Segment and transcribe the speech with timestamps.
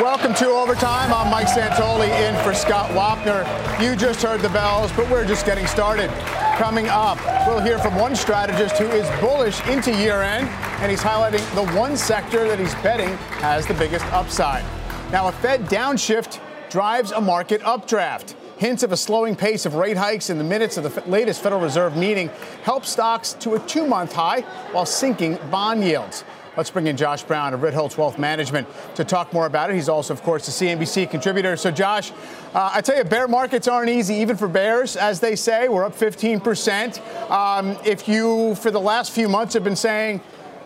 [0.00, 1.12] Welcome to Overtime.
[1.12, 3.44] I'm Mike Santoli in for Scott Wapner.
[3.80, 6.10] You just heard the bells, but we're just getting started.
[6.56, 10.48] Coming up, we'll hear from one strategist who is bullish into year end,
[10.80, 14.64] and he's highlighting the one sector that he's betting has the biggest upside.
[15.12, 18.34] Now, a Fed downshift drives a market updraft.
[18.58, 21.60] Hints of a slowing pace of rate hikes in the minutes of the latest Federal
[21.60, 22.30] Reserve meeting
[22.64, 24.40] help stocks to a two month high
[24.72, 26.24] while sinking bond yields.
[26.56, 29.74] Let's bring in Josh Brown of Ritholtz Wealth Management to talk more about it.
[29.74, 31.56] He's also, of course, a CNBC contributor.
[31.56, 32.12] So, Josh,
[32.54, 35.68] uh, I tell you, bear markets aren't easy, even for bears, as they say.
[35.68, 37.28] We're up 15%.
[37.28, 40.20] Um, if you, for the last few months, have been saying,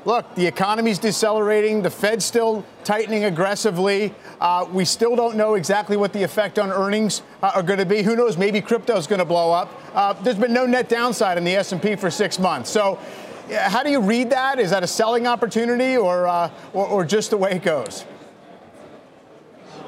[0.05, 4.15] look, the economy's decelerating, the Fed's still tightening aggressively.
[4.43, 7.87] Uh, we still don't know exactly what the effect on earnings uh, are going to
[7.87, 8.03] be.
[8.03, 8.37] Who knows?
[8.37, 9.73] Maybe crypto's going to blow up.
[9.95, 12.69] Uh, there's been no net downside in the S&P for six months.
[12.69, 12.99] So
[13.51, 14.59] how do you read that?
[14.59, 18.05] Is that a selling opportunity or, uh, or, or, just the way it goes?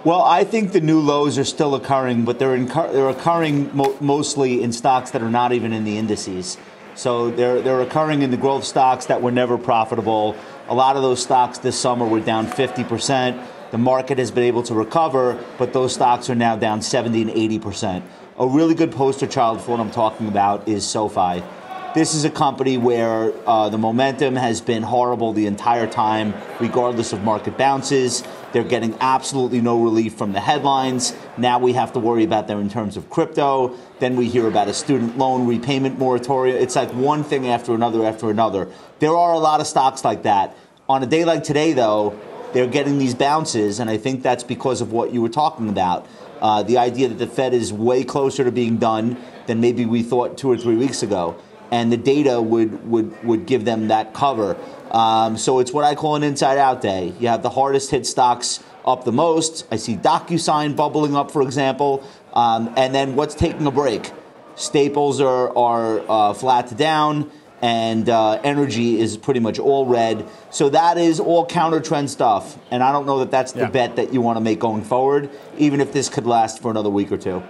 [0.05, 3.97] Well, I think the new lows are still occurring, but they're, incur- they're occurring mo-
[4.01, 6.57] mostly in stocks that are not even in the indices.
[6.95, 10.37] So they're, they're occurring in the growth stocks that were never profitable.
[10.69, 13.47] A lot of those stocks this summer were down 50%.
[13.71, 17.31] The market has been able to recover, but those stocks are now down 70 and
[17.31, 18.03] 80%.
[18.39, 21.43] A really good poster child for what I'm talking about is SoFi.
[21.93, 27.13] This is a company where uh, the momentum has been horrible the entire time, regardless
[27.13, 28.23] of market bounces.
[28.53, 31.13] They're getting absolutely no relief from the headlines.
[31.37, 33.77] Now we have to worry about them in terms of crypto.
[33.99, 36.59] Then we hear about a student loan repayment moratorium.
[36.59, 38.69] It's like one thing after another after another.
[39.01, 40.57] There are a lot of stocks like that.
[40.89, 42.17] On a day like today, though,
[42.53, 46.07] they're getting these bounces, and I think that's because of what you were talking about.
[46.41, 49.17] Uh, the idea that the Fed is way closer to being done
[49.49, 51.37] than maybe we thought two or three weeks ago
[51.71, 54.57] and the data would, would, would give them that cover.
[54.91, 57.13] Um, so it's what I call an inside out day.
[57.21, 59.67] You have the hardest hit stocks up the most.
[59.71, 62.05] I see DocuSign bubbling up, for example.
[62.33, 64.11] Um, and then what's taking a break?
[64.57, 67.31] Staples are, are uh, flat to down,
[67.63, 70.27] and uh, energy is pretty much all red.
[70.51, 72.59] So that is all counter trend stuff.
[72.71, 73.71] And I don't know that that's the yeah.
[73.71, 76.91] bet that you want to make going forward, even if this could last for another
[76.91, 77.43] week or two.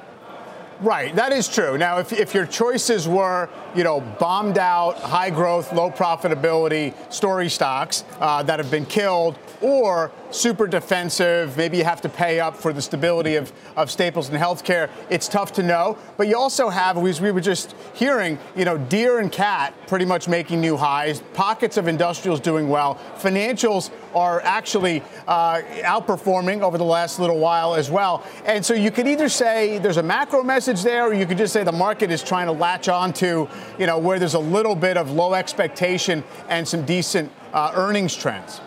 [0.81, 1.77] Right, that is true.
[1.77, 7.51] Now, if, if your choices were, you know, bombed out, high growth, low profitability story
[7.51, 12.57] stocks uh, that have been killed, or super defensive, maybe you have to pay up
[12.57, 15.99] for the stability of, of staples and healthcare, it's tough to know.
[16.17, 20.07] But you also have, as we were just hearing, you know, Deere and Cat pretty
[20.07, 26.79] much making new highs, pockets of industrials doing well, financials are actually uh, outperforming over
[26.79, 28.25] the last little while as well.
[28.45, 31.53] And so you could either say there's a macro message there, or you could just
[31.53, 34.75] say the market is trying to latch on to, you know, where there's a little
[34.75, 38.61] bit of low expectation and some decent uh, earnings trends.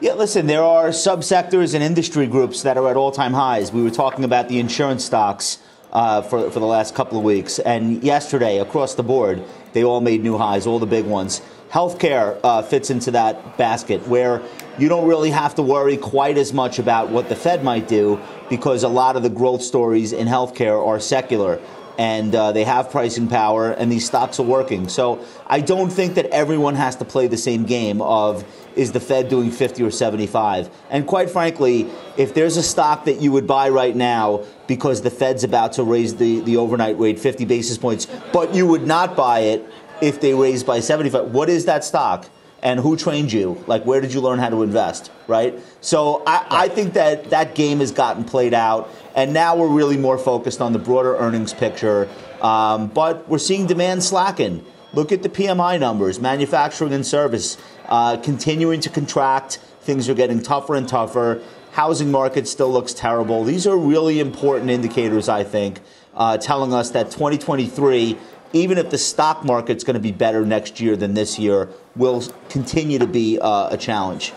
[0.00, 3.72] Yeah, listen, there are subsectors and industry groups that are at all time highs.
[3.72, 5.58] We were talking about the insurance stocks
[5.92, 7.58] uh, for, for the last couple of weeks.
[7.58, 11.42] And yesterday, across the board, they all made new highs, all the big ones.
[11.70, 14.42] Healthcare uh, fits into that basket where
[14.78, 18.20] you don't really have to worry quite as much about what the Fed might do
[18.48, 21.60] because a lot of the growth stories in healthcare are secular
[21.98, 24.88] and uh, they have pricing power, and these stocks are working.
[24.88, 28.44] So I don't think that everyone has to play the same game of
[28.76, 30.70] is the Fed doing 50 or 75?
[30.90, 35.10] And quite frankly, if there's a stock that you would buy right now because the
[35.10, 39.16] Fed's about to raise the, the overnight rate 50 basis points, but you would not
[39.16, 39.68] buy it
[40.00, 42.28] if they raise by 75, what is that stock?
[42.60, 43.62] And who trained you?
[43.68, 45.12] Like, where did you learn how to invest?
[45.28, 45.58] Right?
[45.80, 48.90] So I, I think that that game has gotten played out.
[49.14, 52.08] And now we're really more focused on the broader earnings picture.
[52.40, 54.64] Um, but we're seeing demand slacken.
[54.92, 59.58] Look at the PMI numbers, manufacturing and service uh, continuing to contract.
[59.80, 61.42] Things are getting tougher and tougher.
[61.72, 63.44] Housing market still looks terrible.
[63.44, 65.80] These are really important indicators, I think,
[66.14, 68.18] uh, telling us that 2023,
[68.52, 72.22] even if the stock market's going to be better next year than this year, will
[72.48, 74.32] continue to be uh, a challenge.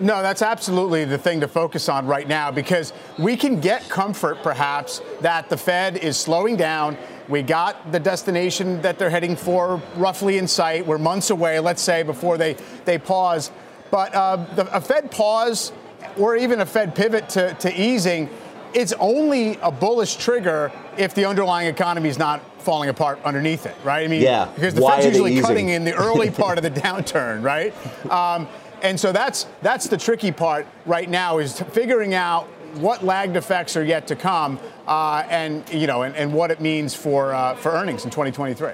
[0.00, 4.42] No, that's absolutely the thing to focus on right now because we can get comfort,
[4.42, 6.96] perhaps, that the Fed is slowing down.
[7.28, 10.86] We got the destination that they're heading for roughly in sight.
[10.86, 12.56] We're months away, let's say, before they,
[12.86, 13.50] they pause.
[13.90, 15.70] But uh, the, a Fed pause
[16.16, 18.30] or even a Fed pivot to, to easing,
[18.72, 23.76] it's only a bullish trigger if the underlying economy is not falling apart underneath it,
[23.84, 24.04] right?
[24.04, 24.50] I mean, yeah.
[24.54, 27.74] because the Why Fed's usually cutting in the early part of the downturn, right?
[28.10, 28.48] Um,
[28.82, 33.76] and so that's that's the tricky part right now is figuring out what lagged effects
[33.76, 37.54] are yet to come, uh, and you know, and, and, what it means for uh,
[37.56, 38.72] for earnings in 2023.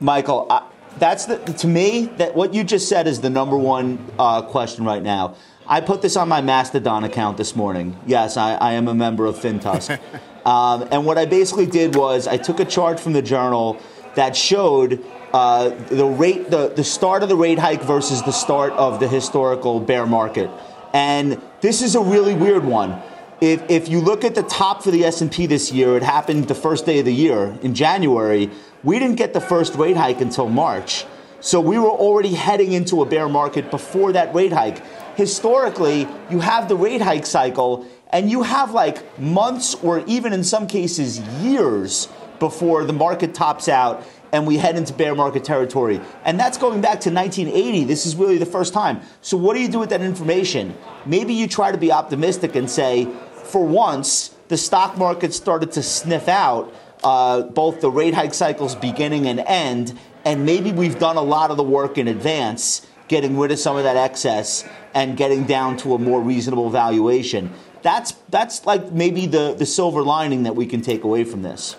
[0.00, 0.68] Michael, I,
[0.98, 4.84] that's the to me that what you just said is the number one uh, question
[4.84, 5.36] right now.
[5.66, 7.96] I put this on my Mastodon account this morning.
[8.04, 10.00] Yes, I, I am a member of FinTusk.
[10.44, 13.80] um, and what I basically did was I took a chart from the journal
[14.14, 18.72] that showed uh, the rate, the, the start of the rate hike versus the start
[18.74, 20.50] of the historical bear market.
[20.92, 23.00] And this is a really weird one.
[23.40, 26.54] If, if you look at the top for the S&P this year, it happened the
[26.54, 28.50] first day of the year in January.
[28.84, 31.06] We didn't get the first rate hike until March.
[31.40, 34.80] So we were already heading into a bear market before that rate hike.
[35.16, 40.44] Historically, you have the rate hike cycle and you have like months or even in
[40.44, 46.00] some cases years before the market tops out and we head into bear market territory.
[46.24, 47.84] And that's going back to 1980.
[47.84, 49.00] This is really the first time.
[49.20, 50.74] So, what do you do with that information?
[51.04, 53.08] Maybe you try to be optimistic and say,
[53.44, 56.72] for once, the stock market started to sniff out
[57.04, 61.50] uh, both the rate hike cycles beginning and end, and maybe we've done a lot
[61.50, 65.76] of the work in advance, getting rid of some of that excess and getting down
[65.78, 67.52] to a more reasonable valuation.
[67.82, 71.76] That's that's like maybe the, the silver lining that we can take away from this.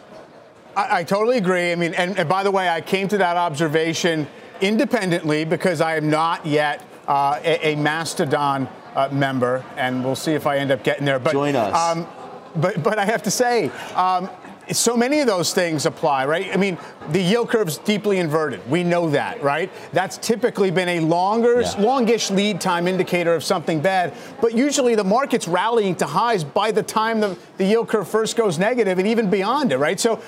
[0.75, 1.71] I, I totally agree.
[1.71, 4.27] I mean, and, and, by the way, I came to that observation
[4.61, 10.33] independently because I am not yet uh, a, a, Mastodon uh, member, and we'll see
[10.33, 11.19] if I end up getting there.
[11.19, 11.75] But, Join us.
[11.75, 12.07] Um,
[12.55, 14.29] but, but I have to say, um,
[14.71, 16.54] so many of those things apply, right?
[16.54, 16.77] I mean,
[17.12, 18.68] the yield curve's deeply inverted.
[18.69, 19.71] We know that, right?
[19.92, 21.74] That's typically been a longer, yeah.
[21.80, 24.13] longish lead time indicator of something bad.
[24.42, 28.38] But usually the market's rallying to highs by the time the, the yield curve first
[28.38, 30.00] goes negative and even beyond it, right?
[30.00, 30.21] So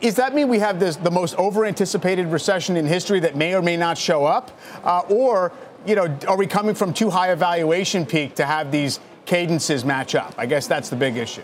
[0.00, 3.54] does that mean we have this, the most over anticipated recession in history that may
[3.54, 4.50] or may not show up?
[4.82, 5.52] Uh, or,
[5.86, 9.84] you know, are we coming from too high a valuation peak to have these cadences
[9.84, 10.34] match up?
[10.36, 11.42] I guess that's the big issue.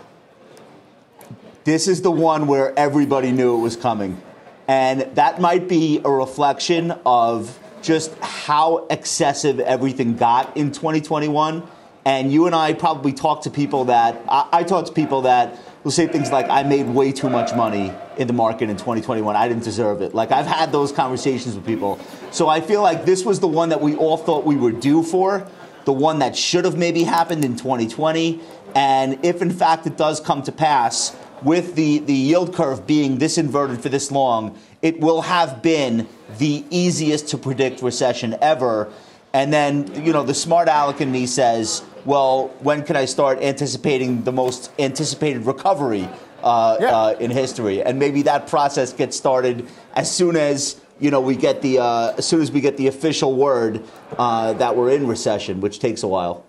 [1.67, 4.21] This is the one where everybody knew it was coming.
[4.69, 11.67] And that might be a reflection of just how excessive everything got in 2021.
[12.05, 15.59] And you and I probably talk to people that, I, I talk to people that
[15.83, 19.35] will say things like, I made way too much money in the market in 2021.
[19.35, 20.15] I didn't deserve it.
[20.15, 21.99] Like, I've had those conversations with people.
[22.31, 25.03] So I feel like this was the one that we all thought we were due
[25.03, 25.45] for,
[25.83, 28.39] the one that should have maybe happened in 2020.
[28.73, 31.13] And if in fact it does come to pass,
[31.43, 36.07] with the, the yield curve being this inverted for this long, it will have been
[36.37, 38.91] the easiest to predict recession ever.
[39.33, 43.39] And then, you know, the smart aleck in me says, well, when can I start
[43.41, 46.07] anticipating the most anticipated recovery
[46.41, 46.95] uh, yeah.
[46.95, 47.83] uh, in history?
[47.83, 52.15] And maybe that process gets started as soon as you know we get the uh,
[52.17, 53.83] as soon as we get the official word
[54.17, 56.45] uh, that we're in recession, which takes a while.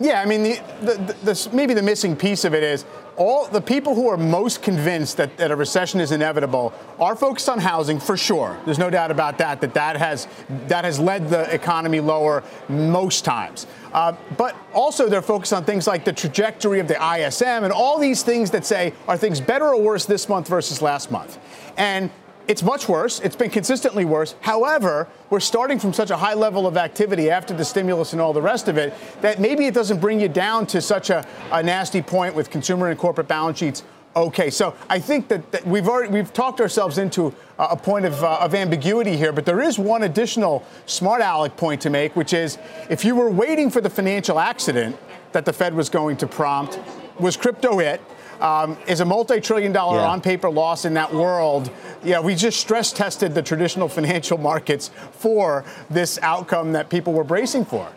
[0.00, 2.84] Yeah, I mean, the, the, the, maybe the missing piece of it is
[3.16, 7.48] all the people who are most convinced that, that a recession is inevitable are focused
[7.48, 8.56] on housing for sure.
[8.64, 9.60] There's no doubt about that.
[9.60, 10.28] That that has
[10.68, 13.66] that has led the economy lower most times.
[13.92, 17.98] Uh, but also they're focused on things like the trajectory of the ISM and all
[17.98, 21.38] these things that say are things better or worse this month versus last month.
[21.76, 22.08] And
[22.48, 23.20] it's much worse.
[23.20, 24.34] It's been consistently worse.
[24.40, 28.32] However, we're starting from such a high level of activity after the stimulus and all
[28.32, 31.62] the rest of it that maybe it doesn't bring you down to such a, a
[31.62, 33.82] nasty point with consumer and corporate balance sheets.
[34.16, 38.24] Okay, so I think that, that we've already we've talked ourselves into a, point of,
[38.24, 42.32] uh, of ambiguity here, but there is one additional smart aleck point to make, which
[42.32, 42.56] is
[42.88, 44.96] if you were waiting for the financial accident
[45.32, 46.80] that the Fed was going to prompt,
[47.20, 48.00] was crypto it?
[48.40, 50.08] Um, is a multi-trillion dollar yeah.
[50.08, 51.70] on-paper loss in that world.
[52.04, 57.24] Yeah, we just stress tested the traditional financial markets for this outcome that people were
[57.24, 57.90] bracing for.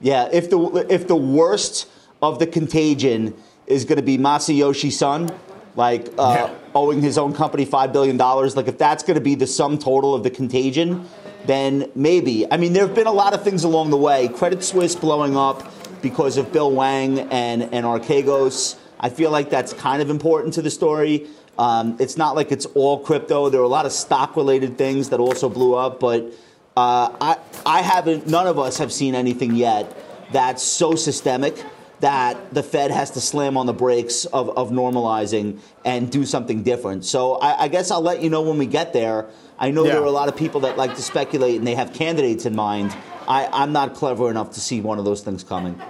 [0.00, 1.88] Yeah, if the if the worst
[2.20, 3.34] of the contagion
[3.66, 5.30] is going to be Masayoshi Son,
[5.74, 6.54] like uh, yeah.
[6.74, 9.78] owing his own company five billion dollars, like if that's going to be the sum
[9.78, 11.08] total of the contagion,
[11.46, 12.50] then maybe.
[12.52, 14.28] I mean, there have been a lot of things along the way.
[14.28, 15.62] Credit Suisse blowing up
[16.06, 18.76] because of Bill Hwang and, and Archegos.
[19.00, 21.26] I feel like that's kind of important to the story.
[21.58, 23.48] Um, it's not like it's all crypto.
[23.48, 26.32] There are a lot of stock related things that also blew up, but
[26.76, 29.96] uh, I, I haven't, none of us have seen anything yet
[30.30, 31.60] that's so systemic
[31.98, 36.62] that the Fed has to slam on the brakes of, of normalizing and do something
[36.62, 37.04] different.
[37.04, 39.26] So I, I guess I'll let you know when we get there.
[39.58, 39.94] I know yeah.
[39.94, 42.54] there are a lot of people that like to speculate and they have candidates in
[42.54, 42.94] mind.
[43.26, 45.80] I, I'm not clever enough to see one of those things coming.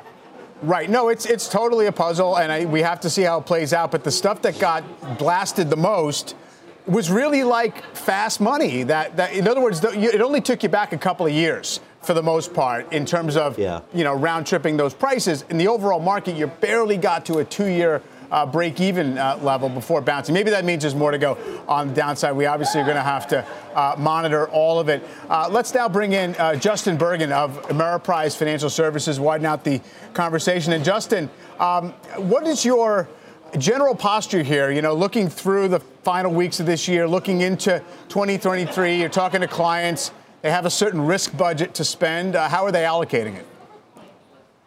[0.62, 0.88] Right.
[0.88, 3.72] No, it's it's totally a puzzle, and I, we have to see how it plays
[3.72, 3.90] out.
[3.90, 6.34] But the stuff that got blasted the most
[6.86, 8.82] was really like fast money.
[8.84, 12.14] That, that in other words, it only took you back a couple of years for
[12.14, 13.80] the most part in terms of yeah.
[13.92, 15.44] you know round tripping those prices.
[15.50, 19.68] In the overall market, you barely got to a two-year uh, break even uh, level
[19.68, 20.34] before bouncing.
[20.34, 22.34] Maybe that means there's more to go on the downside.
[22.36, 25.02] We obviously are going to have to uh, monitor all of it.
[25.28, 29.80] Uh, let's now bring in uh, Justin Bergen of Ameriprise Financial Services, widen out the
[30.14, 30.72] conversation.
[30.72, 33.08] And Justin, um, what is your
[33.58, 34.70] general posture here?
[34.70, 39.40] You know, looking through the final weeks of this year, looking into 2023, you're talking
[39.40, 40.10] to clients.
[40.42, 42.36] They have a certain risk budget to spend.
[42.36, 43.46] Uh, how are they allocating it?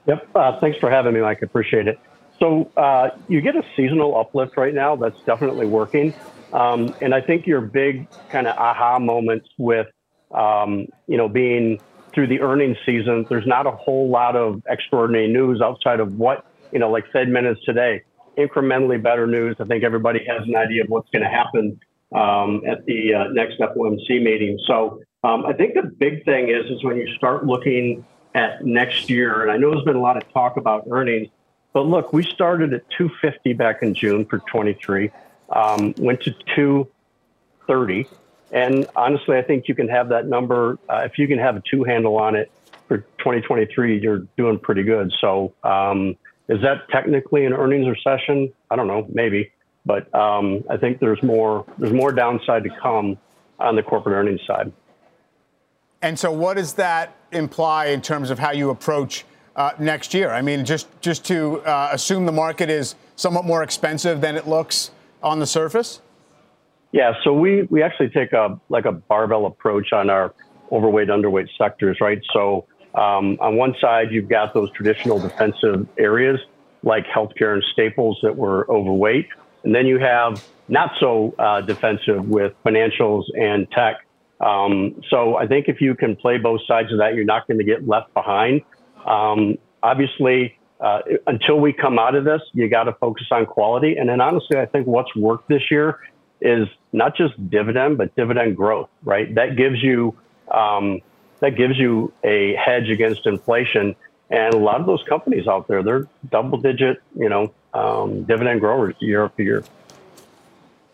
[0.08, 0.60] Yep.
[0.60, 1.42] thanks for having me, Mike.
[1.44, 2.00] Appreciate it.
[2.40, 4.96] So uh, you get a seasonal uplift right now.
[4.96, 6.14] That's definitely working.
[6.54, 9.88] Um, and I think your big kind of aha moments with,
[10.32, 11.80] um, you know, being
[12.14, 16.46] through the earnings season, there's not a whole lot of extraordinary news outside of what,
[16.72, 18.04] you know, like Fed minutes today,
[18.38, 19.58] incrementally better news.
[19.60, 21.80] I think everybody has an idea of what's going to happen
[22.16, 24.58] um, at the uh, next FOMC meeting.
[24.66, 29.10] So um, I think the big thing is, is when you start looking at next
[29.10, 31.28] year, and I know there's been a lot of talk about earnings,
[31.74, 35.12] but look, we started at 250 back in June for 23,
[35.50, 38.08] um, went to 230.
[38.52, 40.80] And honestly, I think you can have that number.
[40.90, 42.52] Uh, if you can have a two handle on it
[42.88, 45.14] for 2023, you're doing pretty good.
[45.22, 48.52] So, um, is that technically an earnings recession?
[48.72, 49.52] I don't know, maybe,
[49.86, 53.20] but um, I think there's more there's more downside to come
[53.60, 54.72] on the corporate earnings side.
[56.02, 59.26] And so, what does that imply in terms of how you approach
[59.56, 60.32] uh, next year?
[60.32, 64.48] I mean, just just to uh, assume the market is somewhat more expensive than it
[64.48, 64.92] looks
[65.22, 66.02] on the surface.
[66.92, 70.34] Yeah, so we we actually take a like a barbell approach on our
[70.72, 72.22] overweight underweight sectors, right?
[72.34, 72.66] So
[72.96, 76.40] um, on one side, you've got those traditional defensive areas
[76.82, 79.28] like healthcare and staples that were overweight,
[79.64, 84.06] and then you have not so uh, defensive with financials and tech.
[84.40, 87.58] Um, so I think if you can play both sides of that, you're not going
[87.58, 88.62] to get left behind.
[89.06, 93.98] Um, obviously, uh, until we come out of this, you got to focus on quality.
[93.98, 96.00] And then honestly, I think what's worked this year
[96.42, 99.34] is not just dividend, but dividend growth, right?
[99.36, 100.16] That gives you,
[100.52, 101.02] um,
[101.40, 103.96] that gives you a hedge against inflation.
[104.30, 108.62] And a lot of those companies out there, they're double digit, you know, um, dividend
[108.62, 109.64] growers year after year.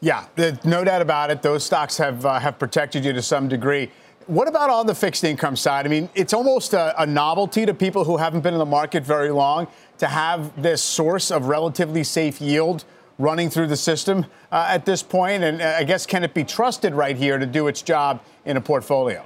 [0.02, 0.26] Yeah,
[0.64, 1.42] no doubt about it.
[1.42, 3.90] Those stocks have uh, have protected you to some degree.
[4.28, 5.86] What about on the fixed income side?
[5.86, 9.04] I mean, it's almost a, a, novelty to people who haven't been in the market
[9.04, 9.68] very long
[10.00, 12.86] to have this source of relatively safe yield
[13.20, 15.44] running through the system uh, at this point.
[15.44, 18.58] And uh, I guess, can it be trusted right here to do its job in
[18.58, 19.24] a portfolio?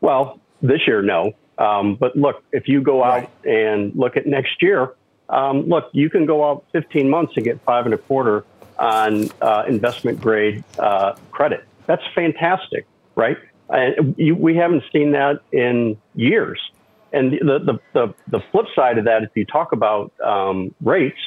[0.00, 1.32] Well, this year, no.
[1.56, 3.46] Um, but look, if you go out right.
[3.46, 4.94] and look at next year,
[5.28, 8.44] um, look, you can go out 15 months and get five and a quarter
[8.80, 11.64] on uh, investment grade uh, credit.
[11.86, 12.84] That's fantastic,
[13.14, 13.36] right?
[13.70, 16.60] And we haven't seen that in years.
[17.12, 21.18] And the, the, the, the, flip side of that, if you talk about um, rates,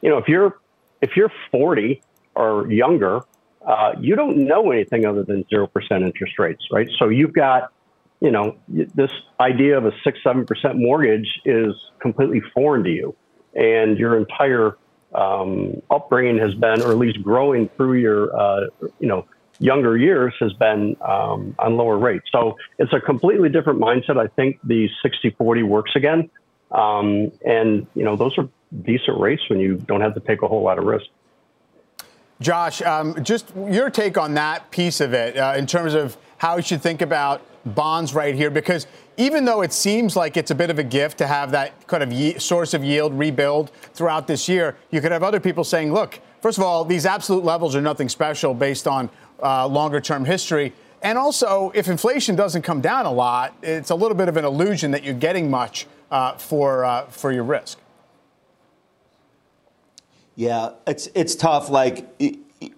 [0.00, 0.58] you know, if you're
[1.02, 2.02] if you're 40
[2.34, 3.20] or younger,
[3.66, 6.88] uh, you don't know anything other than zero percent interest rates, right?
[6.98, 7.72] So you've got,
[8.20, 9.10] you know, this
[9.40, 13.14] idea of a six seven percent mortgage is completely foreign to you,
[13.54, 14.78] and your entire
[15.14, 18.66] um, upbringing has been, or at least growing through your, uh,
[19.00, 19.26] you know,
[19.58, 22.26] younger years has been um, on lower rates.
[22.32, 24.18] So it's a completely different mindset.
[24.18, 26.30] I think the 60-40 works again.
[26.70, 28.48] Um, and, you know, those are
[28.82, 31.06] decent rates when you don't have to take a whole lot of risk.
[32.40, 36.56] Josh, um, just your take on that piece of it uh, in terms of how
[36.56, 37.42] you should think about
[37.74, 38.86] bonds right here, because
[39.16, 42.02] even though it seems like it's a bit of a gift to have that kind
[42.02, 45.92] of ye- source of yield rebuild throughout this year, you could have other people saying,
[45.92, 49.08] look, first of all, these absolute levels are nothing special based on
[49.42, 50.72] uh, longer term history.
[51.02, 54.44] And also, if inflation doesn't come down a lot, it's a little bit of an
[54.44, 57.78] illusion that you're getting much uh, for, uh, for your risk.
[60.34, 61.70] Yeah, it's, it's tough.
[61.70, 62.06] Like,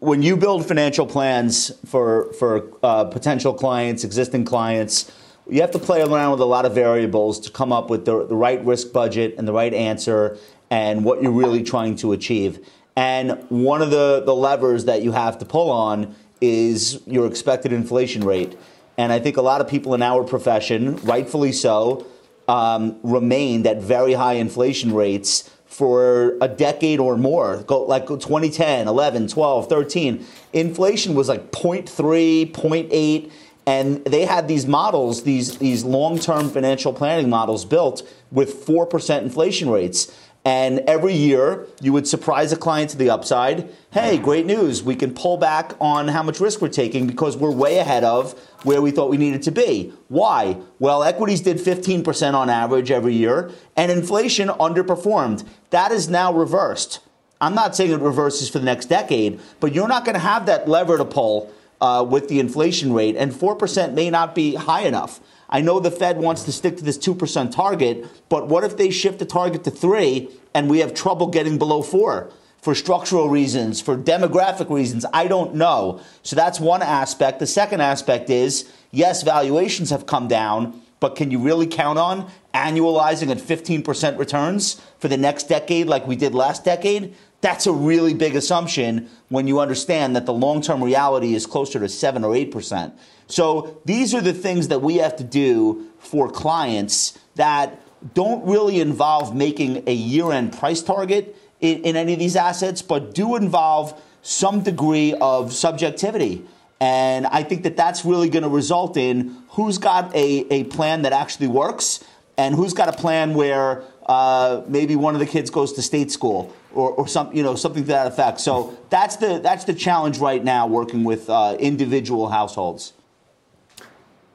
[0.00, 5.10] when you build financial plans for, for uh, potential clients, existing clients,
[5.48, 8.26] you have to play around with a lot of variables to come up with the,
[8.26, 10.36] the right risk budget and the right answer
[10.70, 12.58] and what you're really trying to achieve.
[12.96, 17.72] And one of the, the levers that you have to pull on is your expected
[17.72, 18.56] inflation rate.
[18.96, 22.06] And I think a lot of people in our profession, rightfully so,
[22.48, 29.28] um, remained at very high inflation rates for a decade or more, like 2010, 11,
[29.28, 30.26] 12, 13.
[30.52, 33.30] Inflation was like 0.3, 0.8
[33.68, 38.02] and they had these models, these these long-term financial planning models built
[38.32, 40.10] with 4% inflation rates.
[40.44, 43.68] And every year, you would surprise a client to the upside.
[43.90, 44.82] Hey, great news.
[44.82, 48.32] We can pull back on how much risk we're taking because we're way ahead of
[48.62, 49.92] where we thought we needed to be.
[50.08, 50.58] Why?
[50.78, 55.46] Well, equities did 15% on average every year, and inflation underperformed.
[55.70, 57.00] That is now reversed.
[57.40, 60.46] I'm not saying it reverses for the next decade, but you're not going to have
[60.46, 64.82] that lever to pull uh, with the inflation rate, and 4% may not be high
[64.82, 65.20] enough.
[65.50, 68.90] I know the Fed wants to stick to this 2% target, but what if they
[68.90, 72.30] shift the target to 3 and we have trouble getting below 4?
[72.60, 76.00] For structural reasons, for demographic reasons, I don't know.
[76.22, 77.38] So that's one aspect.
[77.38, 82.28] The second aspect is yes, valuations have come down, but can you really count on
[82.52, 87.14] annualizing at 15% returns for the next decade like we did last decade?
[87.40, 91.78] That's a really big assumption when you understand that the long term reality is closer
[91.78, 92.92] to 7 or 8%.
[93.28, 97.80] So these are the things that we have to do for clients that
[98.14, 102.82] don't really involve making a year end price target in, in, any of these assets,
[102.82, 106.44] but do involve some degree of subjectivity.
[106.80, 111.02] And I think that that's really going to result in who's got a, a plan
[111.02, 112.04] that actually works
[112.36, 116.10] and who's got a plan where uh, maybe one of the kids goes to state
[116.10, 118.40] school or, or some, you know, something to that effect.
[118.40, 122.94] So that's the that's the challenge right now, working with uh, individual households.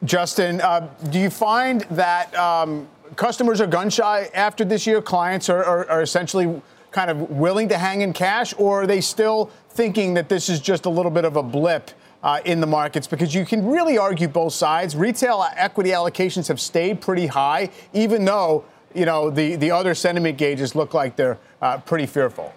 [0.04, 5.02] Justin, uh, do you find that um, customers are gun shy after this year?
[5.02, 6.62] Clients are, are, are essentially
[6.92, 10.60] kind of willing to hang in cash, or are they still thinking that this is
[10.60, 11.92] just a little bit of a blip?
[12.22, 14.96] Uh, in the markets because you can really argue both sides.
[14.96, 20.38] Retail equity allocations have stayed pretty high, even though you know, the, the other sentiment
[20.38, 22.54] gauges look like they're uh, pretty fearful.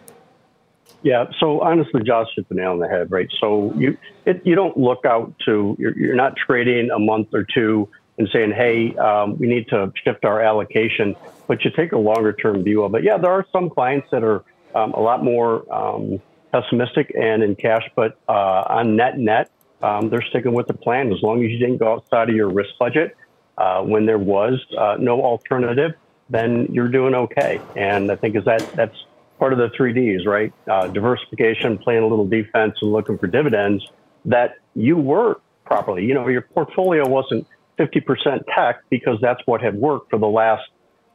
[1.02, 1.26] Yeah.
[1.38, 3.28] So honestly, Josh hit the nail on the head, right?
[3.40, 7.45] So you it, you don't look out to you're, you're not trading a month or
[7.45, 7.88] two
[8.19, 11.14] and saying, hey, um, we need to shift our allocation,
[11.47, 13.05] but you take a longer term view of it.
[13.05, 14.43] Yeah, there are some clients that are
[14.75, 19.50] um, a lot more um, pessimistic and in cash, but uh, on net net,
[19.82, 22.49] um, they're sticking with the plan as long as you didn't go outside of your
[22.49, 23.17] risk budget.
[23.58, 25.93] Uh, when there was uh, no alternative,
[26.28, 27.60] then you're doing okay.
[27.76, 28.97] And I think is that that's
[29.39, 30.52] part of the three Ds, right?
[30.69, 33.86] Uh, diversification, playing a little defense, and looking for dividends.
[34.25, 36.04] That you were properly.
[36.04, 37.47] You know, your portfolio wasn't
[37.78, 40.65] 50% tech because that's what had worked for the last,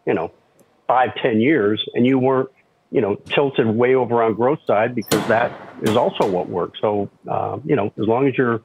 [0.05, 0.31] you know,
[0.87, 2.49] five, ten years, and you weren't,
[2.89, 6.79] you know, tilted way over on growth side because that is also what works.
[6.79, 8.61] So, uh, you know, as long as you're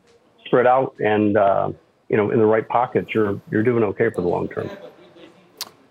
[0.46, 1.70] spread out and uh,
[2.09, 4.70] you know in the right pockets, you're you're doing okay for the long term.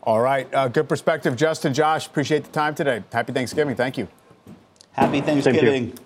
[0.05, 0.51] All right.
[0.53, 1.73] Uh, good perspective, Justin.
[1.73, 3.03] Josh, appreciate the time today.
[3.11, 3.75] Happy Thanksgiving.
[3.75, 4.07] Thank you.
[4.91, 5.97] Happy Thanksgiving.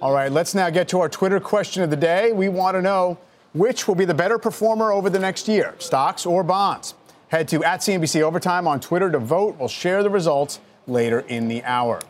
[0.00, 0.32] All right.
[0.32, 2.32] Let's now get to our Twitter question of the day.
[2.32, 3.18] We want to know
[3.52, 6.94] which will be the better performer over the next year, stocks or bonds.
[7.28, 9.56] Head to at CNBC Overtime on Twitter to vote.
[9.58, 12.00] We'll share the results later in the hour.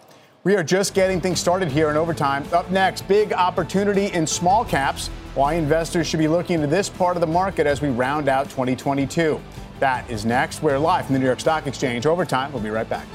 [0.44, 2.44] We are just getting things started here in overtime.
[2.52, 5.08] Up next, big opportunity in small caps.
[5.34, 8.44] Why investors should be looking to this part of the market as we round out
[8.50, 9.40] 2022.
[9.80, 10.62] That is next.
[10.62, 12.06] We're live from the New York Stock Exchange.
[12.06, 12.52] Overtime.
[12.52, 13.06] We'll be right back.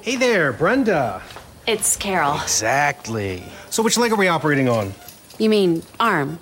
[0.00, 1.22] Hey there, Brenda.
[1.66, 2.40] It's Carol.
[2.40, 3.44] Exactly.
[3.68, 4.94] So, which leg are we operating on?
[5.38, 6.38] You mean arm?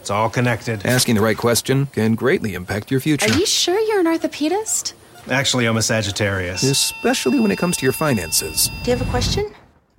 [0.00, 0.84] It's all connected.
[0.84, 3.30] Asking the right question can greatly impact your future.
[3.30, 4.92] Are you sure you're an orthopedist?
[5.30, 6.62] Actually, I'm a Sagittarius.
[6.62, 8.68] Especially when it comes to your finances.
[8.82, 9.50] Do you have a question?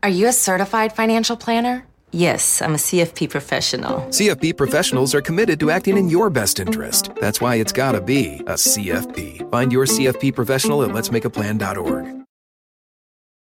[0.03, 1.86] Are you a certified financial planner?
[2.13, 4.02] Yes, I'm a CFP professional.
[4.10, 7.10] CFP professionals are committed to acting in your best interest.
[7.21, 9.50] That's why it's gotta be a CFP.
[9.50, 12.26] Find your CFP professional at letsmakeaplan.org.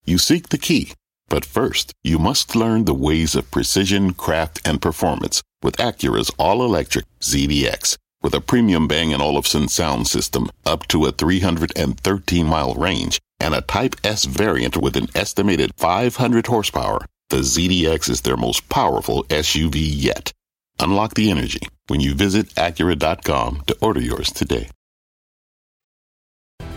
[0.05, 0.93] You seek the key,
[1.29, 6.63] but first, you must learn the ways of precision, craft, and performance with Acura's all
[6.63, 7.97] electric ZDX.
[8.23, 13.55] With a premium Bang & Olufsen sound system up to a 313 mile range and
[13.55, 17.07] a Type S variant with an estimated 500 horsepower.
[17.31, 20.33] The ZDX is their most powerful SUV yet.
[20.81, 24.71] Unlock the energy when you visit Acura.com to order yours today.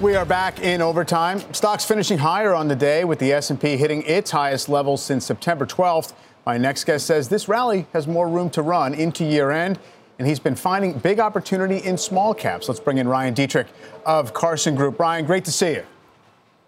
[0.01, 1.39] We are back in overtime.
[1.53, 5.65] Stocks finishing higher on the day with the S&P hitting its highest level since September
[5.65, 6.11] 12th.
[6.45, 9.79] My next guest says this rally has more room to run into year end,
[10.19, 12.67] and he's been finding big opportunity in small caps.
[12.67, 13.67] Let's bring in Ryan Detrick
[14.05, 14.99] of Carson Group.
[14.99, 15.85] Ryan, great to see you.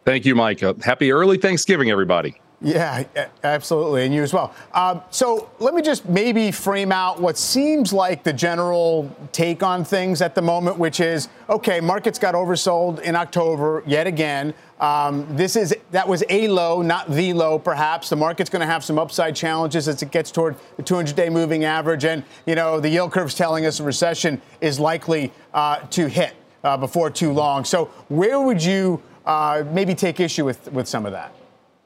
[0.05, 0.63] Thank you, Mike.
[0.63, 2.39] Uh, happy early Thanksgiving, everybody.
[2.63, 3.03] Yeah,
[3.43, 4.53] absolutely, and you as well.
[4.73, 9.83] Um, so let me just maybe frame out what seems like the general take on
[9.83, 11.81] things at the moment, which is okay.
[11.81, 14.53] Markets got oversold in October yet again.
[14.79, 18.07] Um, this is that was a low, not the low, perhaps.
[18.07, 21.65] The market's going to have some upside challenges as it gets toward the 200-day moving
[21.65, 26.07] average, and you know the yield curve's telling us a recession is likely uh, to
[26.07, 27.65] hit uh, before too long.
[27.65, 31.35] So where would you uh, maybe take issue with with some of that?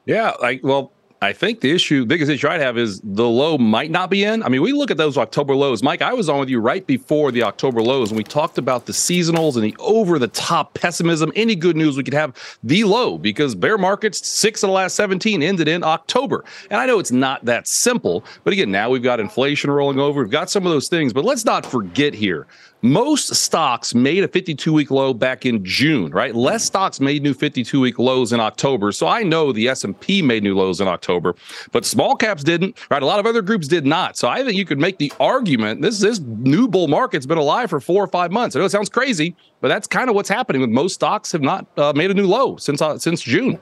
[0.08, 0.90] Yeah, like well,
[1.20, 4.42] I think the issue, biggest issue I'd have is the low might not be in.
[4.42, 5.82] I mean, we look at those October lows.
[5.82, 8.86] Mike, I was on with you right before the October lows, and we talked about
[8.86, 11.30] the seasonals and the over the top pessimism.
[11.36, 14.96] Any good news we could have the low because bear markets, six of the last
[14.96, 16.42] 17 ended in October.
[16.70, 20.22] And I know it's not that simple, but again, now we've got inflation rolling over.
[20.22, 22.46] We've got some of those things, but let's not forget here
[22.82, 26.34] most stocks made a 52 week low back in June, right?
[26.34, 28.92] Less stocks made new 52 week lows in October.
[28.92, 31.34] So I know the S&P made new lows in October,
[31.72, 33.02] but small caps didn't, right?
[33.02, 34.16] A lot of other groups did not.
[34.16, 37.70] So I think you could make the argument this this new bull market's been alive
[37.70, 38.54] for 4 or 5 months.
[38.54, 41.42] I know it sounds crazy, but that's kind of what's happening with most stocks have
[41.42, 43.60] not uh, made a new low since uh, since June.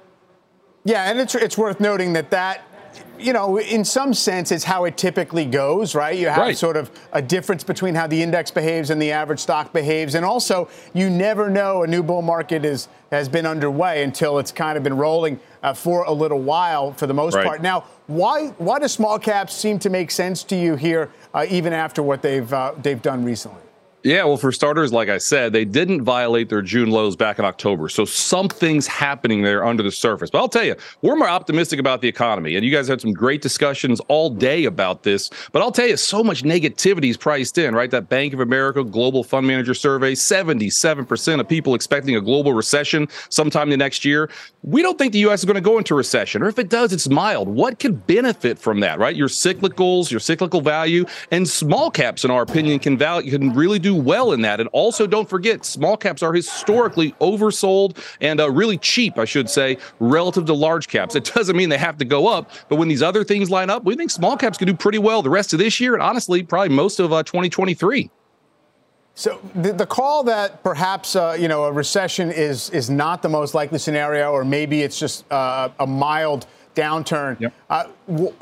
[0.85, 2.63] Yeah, and it's it's worth noting that that
[3.19, 6.17] you know, in some sense, it's how it typically goes, right?
[6.17, 6.57] You have right.
[6.57, 10.15] sort of a difference between how the index behaves and the average stock behaves.
[10.15, 14.53] And also, you never know a new bull market is, has been underway until it's
[14.53, 17.47] kind of been rolling uh, for a little while for the most right.
[17.47, 17.63] part.
[17.63, 21.73] Now, why, why do small caps seem to make sense to you here, uh, even
[21.73, 23.66] after what they've, uh, they've done recently?
[24.07, 27.45] Yeah, well, for starters, like I said, they didn't violate their June lows back in
[27.45, 27.88] October.
[27.88, 30.31] So something's happening there under the surface.
[30.31, 32.55] But I'll tell you, we're more optimistic about the economy.
[32.55, 35.29] And you guys had some great discussions all day about this.
[35.51, 37.90] But I'll tell you, so much negativity is priced in, right?
[37.90, 43.09] That Bank of America Global Fund Manager survey 77% of people expecting a global recession
[43.29, 44.31] sometime the next year.
[44.62, 45.40] We don't think the U.S.
[45.40, 46.45] is going to go into recession.
[46.45, 47.49] Or if it does, it's mild.
[47.49, 49.16] What could benefit from that, right?
[49.16, 53.81] Your cyclicals, your cyclical value, and small caps, in our opinion, can, value, can really
[53.81, 54.61] do well in that.
[54.61, 59.51] And also, don't forget, small caps are historically oversold and uh, really cheap, I should
[59.51, 61.15] say, relative to large caps.
[61.15, 63.85] It doesn't mean they have to go up, but when these other things line up,
[63.85, 66.43] we think small caps can do pretty well the rest of this year and honestly,
[66.43, 68.11] probably most of uh, 2023.
[69.15, 73.31] So the, the, call that perhaps uh, you know a recession is is not the
[73.31, 77.41] most likely scenario, or maybe it's just uh, a mild downturn.
[77.41, 77.55] Yep.
[77.71, 77.87] Uh,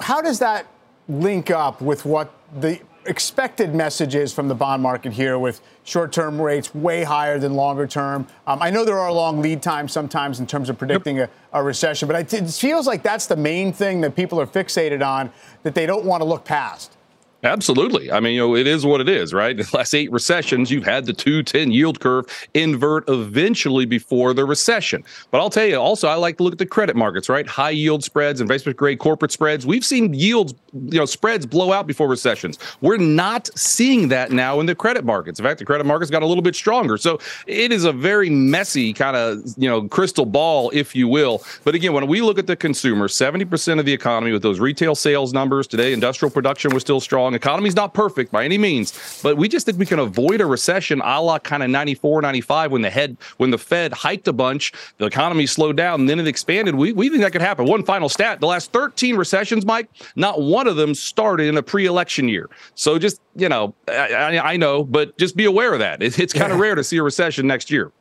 [0.01, 0.67] how does that
[1.09, 6.75] link up with what the expected messages from the bond market here with short-term rates
[6.75, 8.27] way higher than longer-term.
[8.47, 11.63] Um, I know there are long lead times sometimes in terms of predicting a, a,
[11.63, 15.31] recession, but it feels like that's the main thing that people are fixated on
[15.63, 16.97] that they don't want to look past.
[17.45, 18.11] Absolutely.
[18.11, 19.55] I mean, you know, it is what it is, right?
[19.65, 25.03] The last eight recessions, you've had the 210 yield curve invert eventually before the recession.
[25.31, 27.47] But I'll tell you, also, I like to look at the credit markets, right?
[27.47, 29.67] High yield spreads, investment grade corporate spreads.
[29.67, 32.59] We've seen yields, you know, spreads blow out before recessions.
[32.83, 35.39] We're not seeing that now in the credit markets.
[35.39, 36.97] In fact, the credit markets got a little bit stronger.
[36.99, 41.43] So it is a very messy kind of, you know, crystal ball, if you will.
[41.65, 44.95] But again, when we look at the consumer, 70% of the economy with those retail
[44.95, 49.37] sales numbers today, industrial production was still strong Economy's not perfect by any means, but
[49.37, 52.83] we just think we can avoid a recession a la kind of 94, 95 when
[52.83, 56.27] the head when the Fed hiked a bunch, the economy slowed down, and then it
[56.27, 56.75] expanded.
[56.75, 57.67] We, we think that could happen.
[57.67, 61.63] One final stat the last 13 recessions, Mike, not one of them started in a
[61.63, 62.49] pre election year.
[62.75, 66.03] So just, you know, I, I, know, but just be aware of that.
[66.03, 67.93] It, it's kind of rare to see a recession next year.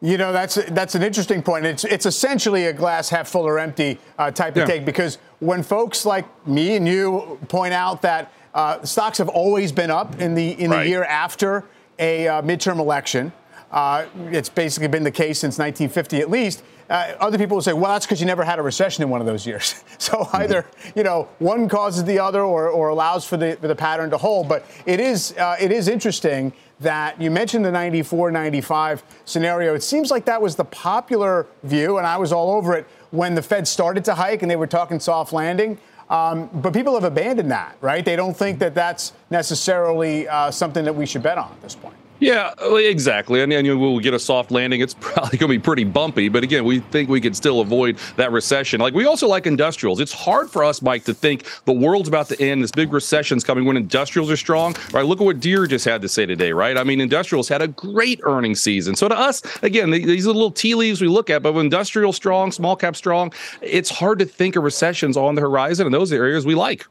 [0.00, 1.64] You know, that's that's an interesting point.
[1.64, 4.66] It's it's essentially a glass half full or empty uh, type of yeah.
[4.66, 9.72] take because when folks like me and you point out that uh, stocks have always
[9.72, 10.84] been up in the in right.
[10.84, 11.64] the year after
[11.98, 13.32] a uh, midterm election.
[13.70, 16.62] Uh, it's basically been the case since 1950 at least.
[16.88, 19.20] Uh, other people will say, well, that's because you never had a recession in one
[19.20, 19.82] of those years.
[19.98, 20.36] so mm-hmm.
[20.36, 24.10] either, you know, one causes the other or, or allows for the, for the pattern
[24.10, 24.48] to hold.
[24.48, 29.74] But it is, uh, it is interesting that you mentioned the 94 95 scenario.
[29.74, 33.34] It seems like that was the popular view, and I was all over it when
[33.34, 35.78] the Fed started to hike and they were talking soft landing.
[36.10, 38.04] Um, but people have abandoned that, right?
[38.04, 41.74] They don't think that that's necessarily uh, something that we should bet on at this
[41.74, 41.96] point.
[42.20, 43.42] Yeah, exactly.
[43.42, 44.80] And, and we'll get a soft landing.
[44.80, 46.28] It's probably going to be pretty bumpy.
[46.28, 48.80] But again, we think we can still avoid that recession.
[48.80, 50.00] Like we also like industrials.
[50.00, 52.62] It's hard for us, Mike, to think the world's about to end.
[52.62, 54.76] This big recession's coming when industrials are strong.
[54.92, 55.04] Right?
[55.04, 56.78] Look at what Deere just had to say today, right?
[56.78, 58.94] I mean, industrials had a great earnings season.
[58.94, 61.42] So to us, again, these are little tea leaves we look at.
[61.42, 65.40] But when industrial strong, small cap strong, it's hard to think a recession's on the
[65.40, 65.86] horizon.
[65.86, 66.86] And those areas we like.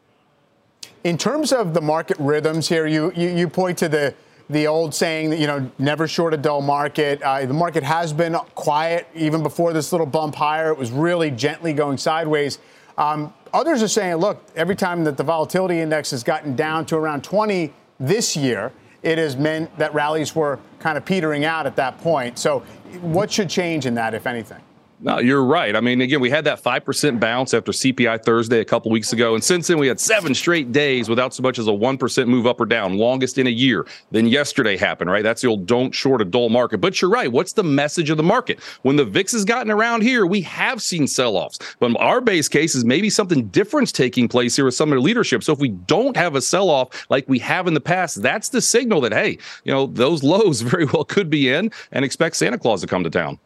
[1.03, 4.13] In terms of the market rhythms here, you, you, you point to the
[4.49, 7.21] the old saying that, you know, never short a dull market.
[7.21, 10.69] Uh, the market has been quiet even before this little bump higher.
[10.71, 12.59] It was really gently going sideways.
[12.97, 16.97] Um, others are saying, look, every time that the volatility index has gotten down to
[16.97, 21.75] around 20 this year, it has meant that rallies were kind of petering out at
[21.75, 22.39] that point.
[22.39, 22.59] So,
[23.01, 24.61] what should change in that, if anything?
[25.03, 25.75] No, you're right.
[25.75, 29.33] I mean, again, we had that 5% bounce after CPI Thursday a couple weeks ago.
[29.33, 32.47] And since then, we had seven straight days without so much as a 1% move
[32.47, 33.85] up or down, longest in a year.
[34.11, 35.21] Then yesterday happened, right?
[35.21, 36.77] That's the old don't short a dull market.
[36.77, 37.29] But you're right.
[37.29, 38.61] What's the message of the market?
[38.83, 41.59] When the VIX has gotten around here, we have seen sell offs.
[41.81, 45.01] But our base case is maybe something different's taking place here with some of the
[45.01, 45.43] leadership.
[45.43, 48.47] So if we don't have a sell off like we have in the past, that's
[48.47, 52.37] the signal that, hey, you know, those lows very well could be in and expect
[52.37, 53.37] Santa Claus to come to town.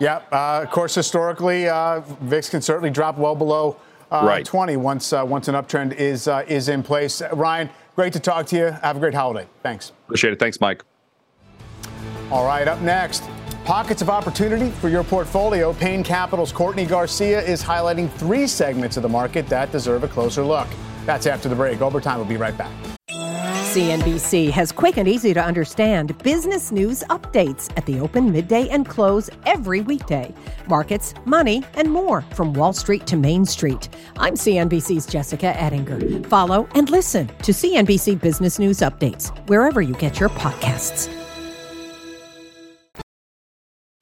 [0.00, 3.76] Yeah, uh, of course, historically, uh, VIX can certainly drop well below
[4.10, 4.44] uh, right.
[4.44, 7.22] 20 once uh, once an uptrend is uh, is in place.
[7.32, 8.64] Ryan, great to talk to you.
[8.82, 9.46] Have a great holiday.
[9.62, 9.92] Thanks.
[10.06, 10.38] Appreciate it.
[10.38, 10.84] Thanks, Mike.
[12.30, 13.24] All right, up next,
[13.64, 15.72] pockets of opportunity for your portfolio.
[15.72, 20.42] Payne Capital's Courtney Garcia is highlighting three segments of the market that deserve a closer
[20.42, 20.68] look.
[21.06, 21.80] That's after the break.
[21.80, 22.97] Overtime will be right back.
[23.78, 28.88] CNBC has quick and easy to understand business news updates at the open, midday, and
[28.88, 30.34] close every weekday.
[30.66, 33.88] Markets, money, and more from Wall Street to Main Street.
[34.16, 36.26] I'm CNBC's Jessica Ettinger.
[36.28, 41.08] Follow and listen to CNBC Business News Updates wherever you get your podcasts.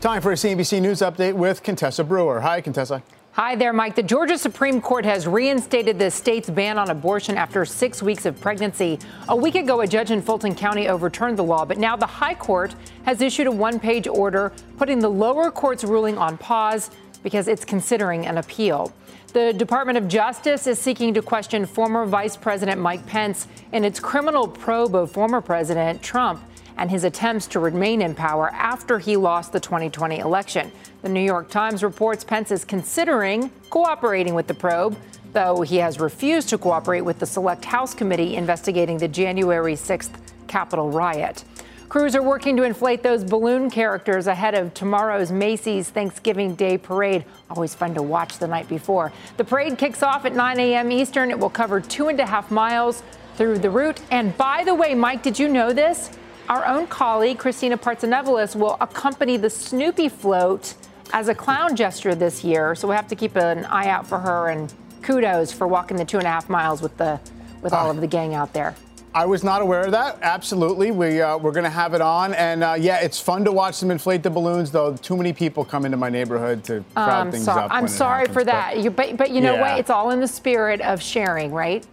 [0.00, 2.40] Time for a CNBC News Update with Contessa Brewer.
[2.40, 3.02] Hi, Contessa.
[3.36, 3.94] Hi there, Mike.
[3.94, 8.40] The Georgia Supreme Court has reinstated the state's ban on abortion after six weeks of
[8.40, 8.98] pregnancy.
[9.28, 12.32] A week ago, a judge in Fulton County overturned the law, but now the High
[12.32, 16.90] Court has issued a one page order putting the lower court's ruling on pause
[17.22, 18.90] because it's considering an appeal.
[19.34, 24.00] The Department of Justice is seeking to question former Vice President Mike Pence in its
[24.00, 26.42] criminal probe of former President Trump
[26.76, 30.70] and his attempts to remain in power after he lost the 2020 election.
[31.02, 34.96] The New York Times reports Pence is considering cooperating with the probe,
[35.32, 40.10] though he has refused to cooperate with the Select House Committee investigating the January 6th
[40.46, 41.44] Capitol riot.
[41.88, 47.24] Crews are working to inflate those balloon characters ahead of tomorrow's Macy's Thanksgiving Day parade.
[47.48, 49.12] Always fun to watch the night before.
[49.36, 50.90] The parade kicks off at 9 a.m.
[50.90, 51.30] Eastern.
[51.30, 53.04] It will cover two and a half miles
[53.36, 54.00] through the route.
[54.10, 56.10] And by the way, Mike, did you know this?
[56.48, 60.74] Our own colleague, Kristina Partsinevelos, will accompany the Snoopy float
[61.12, 62.74] as a clown gesture this year.
[62.76, 66.04] So we have to keep an eye out for her and kudos for walking the
[66.04, 67.20] two and a half miles with the
[67.62, 68.76] with all of the gang out there.
[69.12, 70.18] I was not aware of that.
[70.20, 73.50] Absolutely, we uh, we're going to have it on, and uh, yeah, it's fun to
[73.50, 74.70] watch them inflate the balloons.
[74.70, 77.72] Though too many people come into my neighborhood to crowd um, things so, up.
[77.72, 78.74] I'm sorry happens, for that.
[78.74, 79.60] But, you, but, but you know yeah.
[79.62, 79.80] what?
[79.80, 81.84] It's all in the spirit of sharing, right?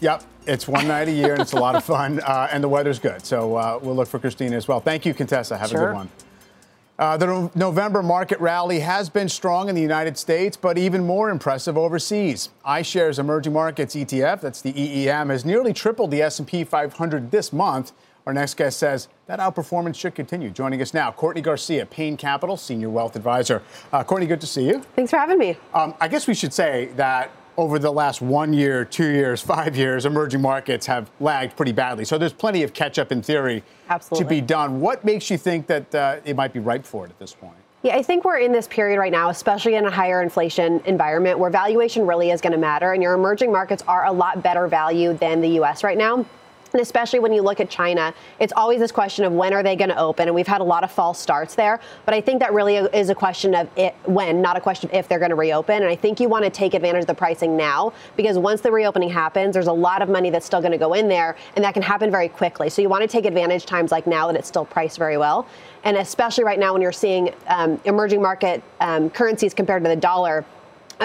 [0.00, 0.22] Yep.
[0.48, 2.98] It's one night a year and it's a lot of fun, uh, and the weather's
[2.98, 3.24] good.
[3.24, 4.80] So uh, we'll look for Kristina as well.
[4.80, 5.58] Thank you, Contessa.
[5.58, 5.82] Have sure.
[5.82, 6.10] a good one.
[6.98, 11.30] Uh, the November market rally has been strong in the United States, but even more
[11.30, 12.48] impressive overseas.
[12.66, 17.92] iShares Emerging Markets ETF, that's the EEM, has nearly tripled the S&P 500 this month.
[18.26, 20.50] Our next guest says that outperformance should continue.
[20.50, 23.62] Joining us now, Courtney Garcia, Payne Capital Senior Wealth Advisor.
[23.92, 24.82] Uh, Courtney, good to see you.
[24.96, 25.56] Thanks for having me.
[25.74, 29.76] Um, I guess we should say that over the last one year, two years, five
[29.76, 32.04] years, emerging markets have lagged pretty badly.
[32.04, 34.24] So there's plenty of catch up in theory Absolutely.
[34.24, 34.80] to be done.
[34.80, 37.56] What makes you think that uh, it might be ripe for it at this point?
[37.82, 41.38] Yeah, I think we're in this period right now, especially in a higher inflation environment
[41.38, 42.92] where valuation really is going to matter.
[42.92, 46.24] And your emerging markets are a lot better value than the US right now.
[46.72, 49.76] And especially when you look at China, it's always this question of when are they
[49.76, 50.28] going to open?
[50.28, 51.80] And we've had a lot of false starts there.
[52.04, 54.94] But I think that really is a question of it, when, not a question of
[54.94, 55.76] if they're going to reopen.
[55.76, 58.70] And I think you want to take advantage of the pricing now because once the
[58.70, 61.64] reopening happens, there's a lot of money that's still going to go in there, and
[61.64, 62.68] that can happen very quickly.
[62.68, 65.46] So you want to take advantage times like now that it's still priced very well.
[65.84, 69.96] And especially right now when you're seeing um, emerging market um, currencies compared to the
[69.96, 70.44] dollar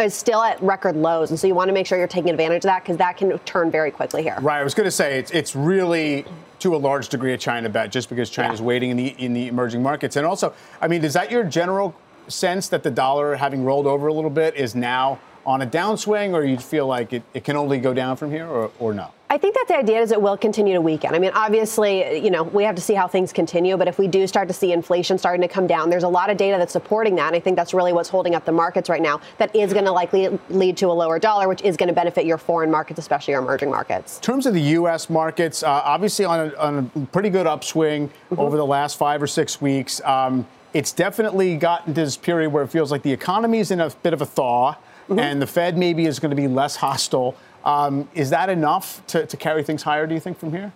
[0.01, 2.57] is still at record lows, and so you want to make sure you're taking advantage
[2.57, 4.37] of that because that can turn very quickly here.
[4.41, 4.59] Right.
[4.59, 6.25] I was going to say it's it's really
[6.59, 8.65] to a large degree a China bet, just because China's yeah.
[8.65, 11.93] waiting in the in the emerging markets, and also, I mean, is that your general
[12.27, 16.33] sense that the dollar, having rolled over a little bit, is now on a downswing,
[16.33, 19.11] or you feel like it, it can only go down from here, or, or no?
[19.33, 21.15] I think that the idea is it will continue to weaken.
[21.15, 24.07] I mean, obviously, you know, we have to see how things continue, but if we
[24.07, 26.71] do start to see inflation starting to come down, there's a lot of data that's
[26.71, 27.27] supporting that.
[27.27, 29.21] And I think that's really what's holding up the markets right now.
[29.39, 32.27] That is going to likely lead to a lower dollar, which is going to benefit
[32.27, 34.17] your foreign markets, especially your emerging markets.
[34.17, 35.09] In terms of the U.S.
[35.09, 38.39] markets, uh, obviously on a, on a, pretty good upswing mm-hmm.
[38.39, 39.99] over the last five or six weeks.
[40.01, 43.79] Um, it's definitely gotten to this period where it feels like the economy is in
[43.79, 44.75] a bit of a thaw,
[45.07, 45.19] mm-hmm.
[45.19, 47.35] and the Fed maybe is going to be less hostile.
[47.65, 50.73] Um, is that enough to, to carry things higher, do you think, from here?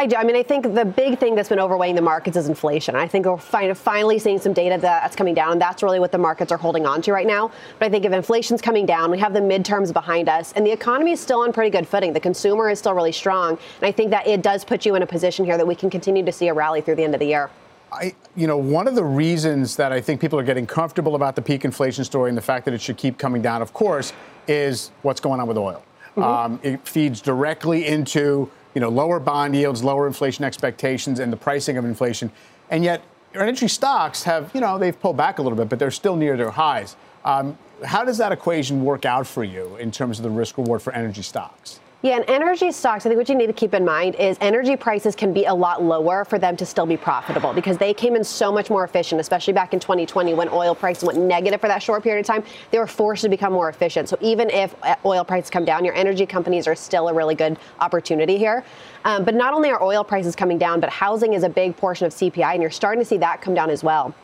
[0.00, 0.16] I do.
[0.16, 2.96] I mean, I think the big thing that's been overweighing the markets is inflation.
[2.96, 6.16] I think we're finally seeing some data that's coming down, and that's really what the
[6.16, 7.50] markets are holding on to right now.
[7.78, 10.72] But I think if inflation's coming down, we have the midterms behind us, and the
[10.72, 12.14] economy is still on pretty good footing.
[12.14, 15.02] The consumer is still really strong, and I think that it does put you in
[15.02, 17.20] a position here that we can continue to see a rally through the end of
[17.20, 17.50] the year.
[17.92, 21.34] I, you know, one of the reasons that I think people are getting comfortable about
[21.34, 24.12] the peak inflation story and the fact that it should keep coming down, of course,
[24.46, 25.82] is what's going on with oil.
[26.10, 26.22] Mm-hmm.
[26.22, 31.36] Um, it feeds directly into you know lower bond yields, lower inflation expectations, and the
[31.36, 32.30] pricing of inflation.
[32.70, 33.02] And yet,
[33.34, 36.36] energy stocks have you know they've pulled back a little bit, but they're still near
[36.36, 36.96] their highs.
[37.24, 40.82] Um, how does that equation work out for you in terms of the risk reward
[40.82, 41.80] for energy stocks?
[42.02, 44.74] Yeah, and energy stocks, I think what you need to keep in mind is energy
[44.74, 48.16] prices can be a lot lower for them to still be profitable because they came
[48.16, 51.68] in so much more efficient, especially back in 2020 when oil prices went negative for
[51.68, 52.42] that short period of time.
[52.70, 54.08] They were forced to become more efficient.
[54.08, 57.34] So even if uh, oil prices come down, your energy companies are still a really
[57.34, 58.64] good opportunity here.
[59.04, 62.06] Um, but not only are oil prices coming down, but housing is a big portion
[62.06, 64.14] of CPI, and you're starting to see that come down as well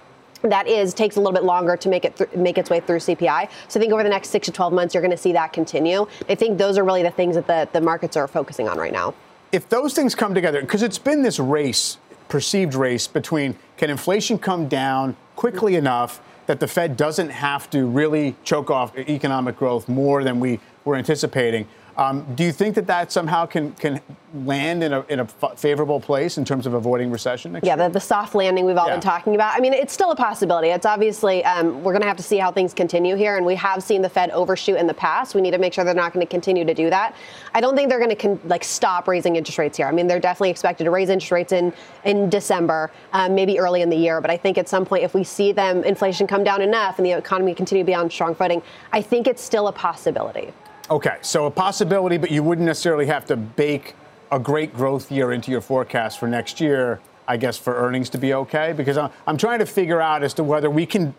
[0.42, 2.98] that is takes a little bit longer to make it th- make its way through
[2.98, 3.48] CPI.
[3.68, 5.52] So I think over the next six to 12 months, you're going to see that
[5.52, 6.06] continue.
[6.28, 8.92] I think those are really the things that the, the markets are focusing on right
[8.92, 9.14] now.
[9.52, 14.38] If those things come together, because it's been this race, perceived race between can inflation
[14.38, 19.88] come down quickly enough that the Fed doesn't have to really choke off economic growth
[19.88, 21.66] more than we were anticipating.
[21.96, 24.00] Um, do you think that that somehow can can
[24.44, 27.58] land in a, in a favorable place in terms of avoiding recession?
[27.62, 28.94] yeah, the, the, soft landing we've all yeah.
[28.94, 29.56] been talking about.
[29.56, 30.68] I mean, it's still a possibility.
[30.68, 33.54] It's obviously um, we're going to have to see how things continue here, and we
[33.54, 35.34] have seen the Fed overshoot in the past.
[35.34, 37.14] We need to make sure they're not going to continue to do that.
[37.54, 39.86] I don't think they're going to con- like stop raising interest rates here.
[39.86, 41.72] I mean, they're definitely expected to raise interest rates in
[42.04, 44.20] in December, um, maybe early in the year.
[44.20, 47.06] But I think at some point, if we see them inflation come down enough and
[47.06, 48.60] the economy continue to be on strong footing,
[48.92, 50.52] I think it's still a possibility.
[50.88, 53.94] Okay, so a possibility, but you wouldn't necessarily have to bake
[54.30, 58.18] a great growth year into your forecast for next year, I guess, for earnings to
[58.18, 58.72] be okay?
[58.72, 61.12] Because I'm trying to figure out as to whether we can,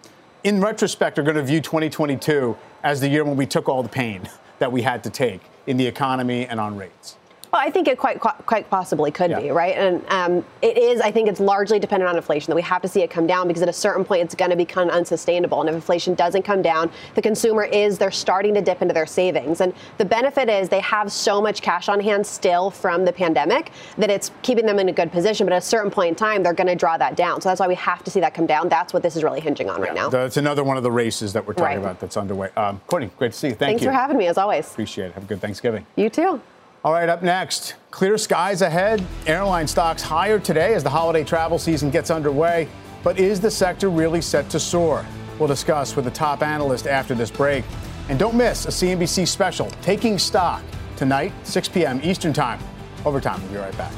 [0.45, 3.89] in retrospect, are going to view 2022 as the year when we took all the
[3.89, 7.17] pain that we had to take in the economy and on rates.
[7.51, 9.39] Well, I think it quite quite possibly could yeah.
[9.39, 10.99] be right, and um, it is.
[10.99, 13.47] I think it's largely dependent on inflation that we have to see it come down
[13.47, 15.61] because at a certain point it's going to become unsustainable.
[15.61, 19.05] And if inflation doesn't come down, the consumer is they're starting to dip into their
[19.05, 23.13] savings, and the benefit is they have so much cash on hand still from the
[23.13, 25.45] pandemic that it's keeping them in a good position.
[25.45, 27.39] But at a certain point in time, they're going to draw that down.
[27.39, 28.67] So that's why we have to see that come down.
[28.67, 29.85] That's what this is really hinging on yeah.
[29.85, 30.09] right now.
[30.09, 31.83] That's another one of the races that we're talking right.
[31.83, 32.49] about that's underway.
[32.57, 33.53] Um, Courtney, great to see you.
[33.53, 33.89] Thank Thanks you.
[33.89, 34.69] for having me as always.
[34.69, 35.13] Appreciate it.
[35.13, 35.85] Have a good Thanksgiving.
[35.95, 36.41] You too.
[36.87, 39.05] All right, up next, clear skies ahead.
[39.25, 42.69] Airline stocks higher today as the holiday travel season gets underway.
[43.03, 45.05] But is the sector really set to soar?
[45.37, 47.65] We'll discuss with the top analyst after this break.
[48.07, 50.63] And don't miss a CNBC special, Taking Stock,
[50.95, 51.99] tonight, 6 p.m.
[52.05, 52.61] Eastern Time.
[53.03, 53.91] Overtime, we'll be right back.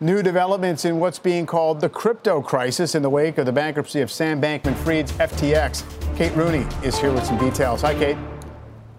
[0.00, 4.00] New developments in what's being called the crypto crisis in the wake of the bankruptcy
[4.00, 5.84] of Sam Bankman Fried's FTX.
[6.16, 7.82] Kate Rooney is here with some details.
[7.82, 8.16] Hi, Kate.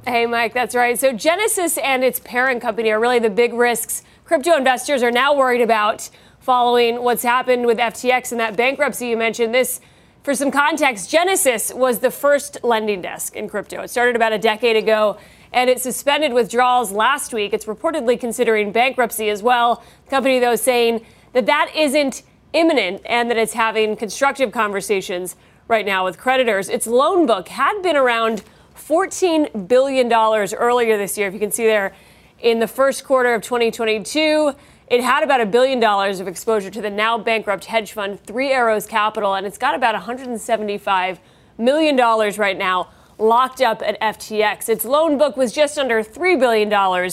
[0.09, 0.97] Hey, Mike, that's right.
[0.97, 5.37] So Genesis and its parent company are really the big risks crypto investors are now
[5.37, 9.53] worried about following what's happened with FTX and that bankruptcy you mentioned.
[9.53, 9.81] This,
[10.23, 13.83] for some context, Genesis was the first lending desk in crypto.
[13.83, 15.19] It started about a decade ago
[15.53, 17.53] and it suspended withdrawals last week.
[17.53, 19.83] It's reportedly considering bankruptcy as well.
[20.05, 25.35] The company, though, saying that that isn't imminent and that it's having constructive conversations
[25.67, 26.67] right now with creditors.
[26.67, 28.41] Its loan book had been around
[28.79, 31.27] $14 billion earlier this year.
[31.27, 31.93] If you can see there
[32.39, 34.53] in the first quarter of 2022,
[34.87, 38.51] it had about a billion dollars of exposure to the now bankrupt hedge fund Three
[38.51, 41.19] Arrows Capital, and it's got about $175
[41.57, 42.89] million right now
[43.19, 44.69] locked up at FTX.
[44.69, 47.11] Its loan book was just under $3 billion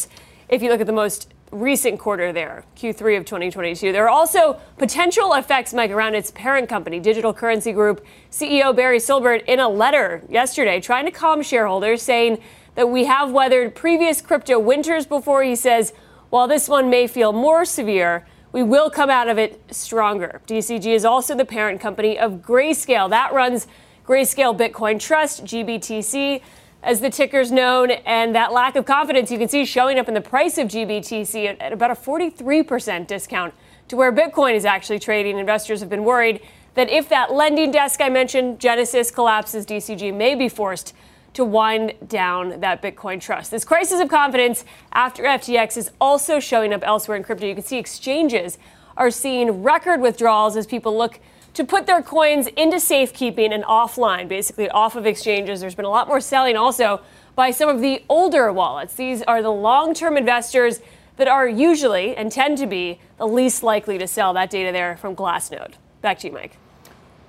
[0.49, 3.93] if you look at the most recent quarter there, Q3 of 2022.
[3.93, 8.05] There are also potential effects, Mike, around its parent company, Digital Currency Group.
[8.31, 12.39] CEO Barry Silbert, in a letter yesterday, trying to calm shareholders, saying
[12.75, 15.43] that we have weathered previous crypto winters before.
[15.43, 15.93] He says,
[16.31, 20.41] while this one may feel more severe, we will come out of it stronger.
[20.47, 23.11] DCG is also the parent company of Grayscale.
[23.11, 23.67] That runs
[24.07, 26.43] Grayscale Bitcoin Trust, GBTC
[26.87, 30.15] as the ticker's known, and that lack of confidence you can see showing up in
[30.15, 33.53] the price of GBTC at, about a 43% discount
[33.89, 35.37] to where Bitcoin is actually trading.
[35.37, 36.41] Investors have been worried
[36.75, 40.95] that if that lending desk I mentioned, Genesis, collapses, DCG may be forced
[41.35, 43.51] to wind down that Bitcoin trust.
[43.51, 47.47] This crisis of confidence after FTX is also showing up elsewhere in crypto.
[47.47, 48.59] You can see exchanges
[48.97, 51.19] are seeing record withdrawals as people look
[51.57, 55.59] to put their coins into safekeeping and offline, basically off of exchanges.
[55.63, 57.01] There's been a lot more selling also
[57.35, 58.93] by some of the older wallets.
[58.95, 60.81] These are the long term investors
[61.17, 64.35] that are usually and tend to be the least likely to sell.
[64.35, 65.73] That data there from Glassnode.
[66.03, 66.59] Back to you, Mike.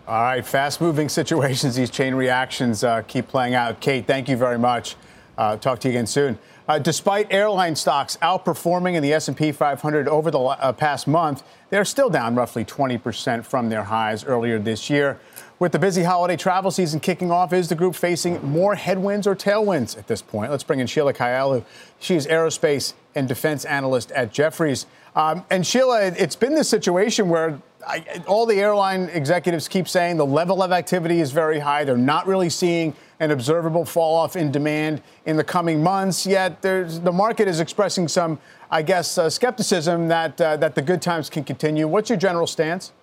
[0.06, 1.78] All right, fast-moving situations.
[1.78, 3.80] These chain reactions uh, keep playing out.
[3.80, 4.98] Kate, thank you very much.
[5.38, 6.38] Uh, talk to you again soon.
[6.68, 11.86] Uh, despite airline stocks outperforming in the S&P 500 over the uh, past month, they're
[11.86, 15.18] still down roughly 20% from their highs earlier this year.
[15.60, 19.36] With the busy holiday travel season kicking off, is the group facing more headwinds or
[19.36, 20.52] tailwinds at this point?
[20.52, 21.64] Let's bring in Sheila Kahyaoglu.
[22.00, 24.86] She is aerospace and defense analyst at Jefferies.
[25.16, 30.18] Um, and Sheila, it's been this situation where I, all the airline executives keep saying
[30.18, 31.86] the level of activity is very high.
[31.86, 36.26] They're not really seeing an observable fall off in demand in the coming months.
[36.26, 38.40] Yet the market is expressing some,
[38.70, 41.88] I guess, uh, skepticism that uh, that the good times can continue.
[41.88, 42.94] What's your general stance?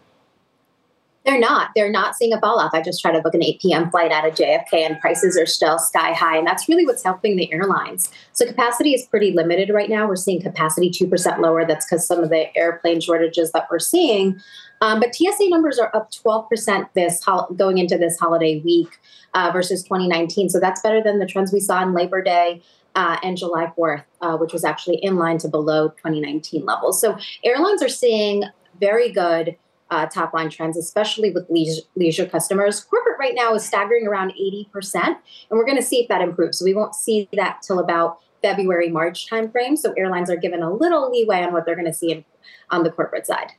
[1.25, 1.71] They're not.
[1.75, 2.75] They're not seeing a fall off.
[2.75, 3.91] I just tried to book an 8 p.m.
[3.91, 6.37] flight out of JFK and prices are still sky high.
[6.37, 8.11] And that's really what's helping the airlines.
[8.33, 10.07] So capacity is pretty limited right now.
[10.07, 11.65] We're seeing capacity 2% lower.
[11.65, 14.39] That's because some of the airplane shortages that we're seeing.
[14.83, 17.25] Um, but TSA numbers are up 12% this
[17.57, 18.99] going into this holiday week
[19.33, 20.51] uh, versus 2019.
[20.51, 22.63] So that's better than the trends we saw in Labor Day.
[22.97, 27.01] Uh, and July 4th, uh, which was actually in line to below 2019 levels.
[27.01, 28.45] So airlines are seeing
[28.79, 29.57] very good
[29.91, 32.81] uh, top line trends, especially with leisure, leisure, customers.
[32.81, 35.17] Corporate right now is staggering around 80%, and
[35.51, 36.59] we're going to see if that improves.
[36.59, 39.77] So we won't see that till about February, March timeframe.
[39.79, 42.25] So airlines are given a little leeway on what they're going to see in,
[42.71, 43.53] on the corporate side.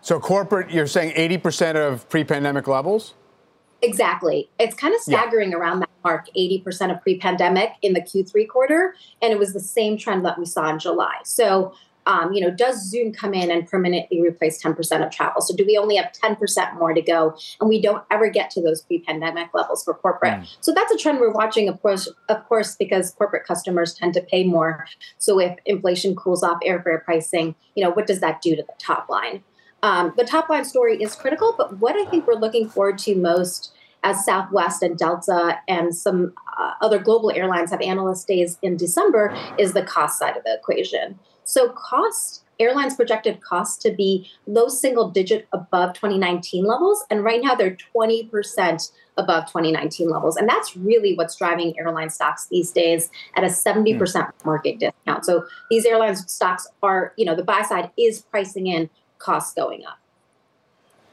[0.00, 3.14] So corporate, you're saying 80% of pre-pandemic levels?
[3.82, 4.48] Exactly.
[4.58, 5.58] It's kind of staggering yeah.
[5.58, 9.98] around that mark, 80% of pre-pandemic in the Q3 quarter, and it was the same
[9.98, 11.16] trend that we saw in July.
[11.24, 11.74] So
[12.06, 15.42] um, you know, does Zoom come in and permanently replace 10% of travel?
[15.42, 17.36] So do we only have 10% more to go?
[17.60, 20.34] And we don't ever get to those pre-pandemic levels for corporate.
[20.34, 20.56] Mm.
[20.60, 24.20] So that's a trend we're watching, of course, of course, because corporate customers tend to
[24.20, 24.86] pay more.
[25.18, 28.74] So if inflation cools off airfare pricing, you know, what does that do to the
[28.78, 29.42] top line?
[29.82, 33.14] Um, the top line story is critical, but what I think we're looking forward to
[33.14, 38.76] most as Southwest and Delta and some uh, other global airlines have analyst days in
[38.76, 41.18] December is the cost side of the equation.
[41.46, 47.42] So cost airlines projected costs to be low single digit above 2019 levels and right
[47.42, 50.36] now they're 20% above 2019 levels.
[50.36, 54.30] And that's really what's driving airline stocks these days at a 70% mm.
[54.44, 55.24] market discount.
[55.24, 59.84] So these airlines stocks are you know the buy side is pricing in costs going
[59.86, 59.98] up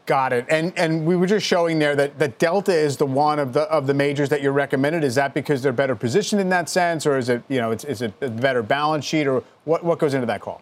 [0.05, 0.45] Got it.
[0.49, 3.61] And and we were just showing there that, that Delta is the one of the
[3.61, 5.03] of the majors that you're recommended.
[5.03, 7.85] Is that because they're better positioned in that sense, or is it you know it's
[7.85, 10.61] is it a better balance sheet, or what what goes into that call?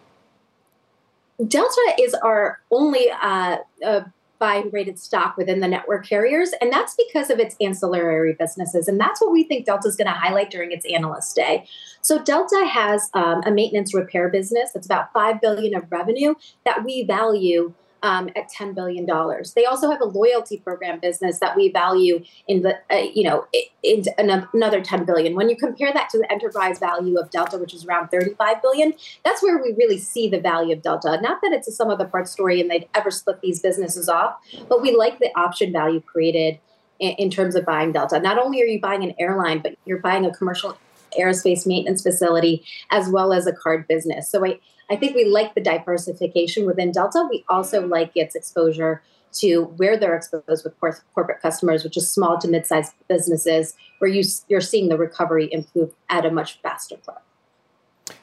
[1.48, 4.02] Delta is our only uh, uh,
[4.38, 9.00] buy rated stock within the network carriers, and that's because of its ancillary businesses, and
[9.00, 11.66] that's what we think Delta is going to highlight during its analyst day.
[12.00, 16.84] So Delta has um, a maintenance repair business that's about five billion of revenue that
[16.84, 17.72] we value
[18.02, 19.06] um, at $10 billion.
[19.54, 23.46] They also have a loyalty program business that we value in the, uh, you know,
[23.82, 25.34] in another 10 billion.
[25.34, 28.94] When you compare that to the enterprise value of Delta, which is around 35 billion,
[29.24, 31.18] that's where we really see the value of Delta.
[31.22, 34.08] Not that it's a sum of the parts story and they'd ever split these businesses
[34.08, 34.36] off,
[34.68, 36.58] but we like the option value created
[36.98, 38.18] in, in terms of buying Delta.
[38.18, 40.76] Not only are you buying an airline, but you're buying a commercial
[41.18, 44.30] aerospace maintenance facility as well as a card business.
[44.30, 44.58] So I,
[44.90, 47.26] I think we like the diversification within Delta.
[47.30, 49.02] We also like its exposure
[49.34, 54.22] to where they're exposed with corporate customers, which is small to mid-sized businesses, where you,
[54.48, 57.18] you're seeing the recovery improve at a much faster clip.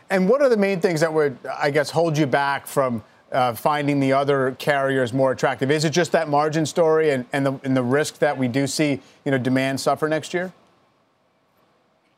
[0.09, 3.53] And what are the main things that would, I guess, hold you back from uh,
[3.53, 5.71] finding the other carriers more attractive?
[5.71, 8.67] Is it just that margin story and, and, the, and the risk that we do
[8.67, 10.51] see, you know, demand suffer next year?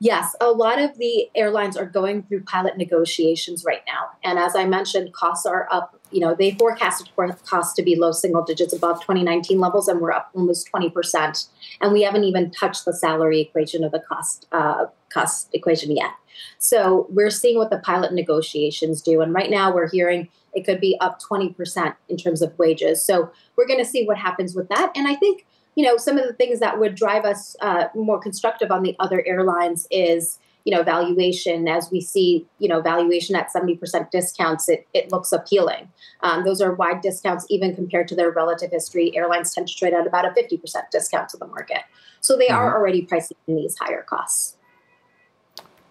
[0.04, 4.08] Yes, a lot of the airlines are going through pilot negotiations right now.
[4.24, 5.96] And as I mentioned, costs are up.
[6.10, 10.02] You know, they forecasted for costs to be low single digits above 2019 levels, and
[10.02, 11.48] we're up almost 20%.
[11.82, 16.10] And we haven't even touched the salary equation of the cost uh, cost equation yet.
[16.58, 19.22] So we're seeing what the pilot negotiations do.
[19.22, 23.06] And right now we're hearing it could be up 20% in terms of wages.
[23.06, 24.92] So we're going to see what happens with that.
[24.96, 25.46] And I think
[25.76, 28.96] you know, some of the things that would drive us uh, more constructive on the
[29.00, 31.68] other airlines is, you know, valuation.
[31.68, 35.90] As we see, you know, valuation at 70% discounts, it, it looks appealing.
[36.22, 39.16] Um, those are wide discounts even compared to their relative history.
[39.16, 40.60] Airlines tend to trade at about a 50%
[40.92, 41.82] discount to the market.
[42.20, 42.56] So they mm-hmm.
[42.56, 44.58] are already pricing in these higher costs.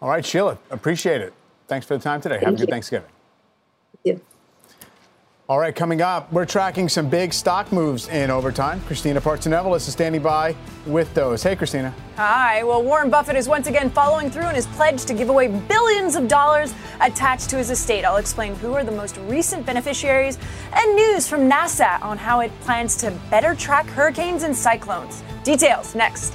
[0.03, 1.35] All right, Sheila, appreciate it.
[1.69, 2.37] Thanks for the time today.
[2.37, 3.09] Thank Have a good Thanksgiving.
[4.05, 4.25] Thank you.
[5.51, 8.81] All right, coming up, we're tracking some big stock moves in overtime.
[8.83, 10.55] Kristina Partsinevelos is standing by
[10.87, 11.43] with those.
[11.43, 11.93] Hey, Kristina.
[12.15, 12.63] Hi.
[12.63, 16.15] Well, Warren Buffett is once again following through and his pledge to give away billions
[16.15, 18.05] of dollars attached to his estate.
[18.05, 20.39] I'll explain who are the most recent beneficiaries
[20.73, 25.25] and news from NASA on how it plans to better track hurricanes and cyclones.
[25.43, 26.33] Details next.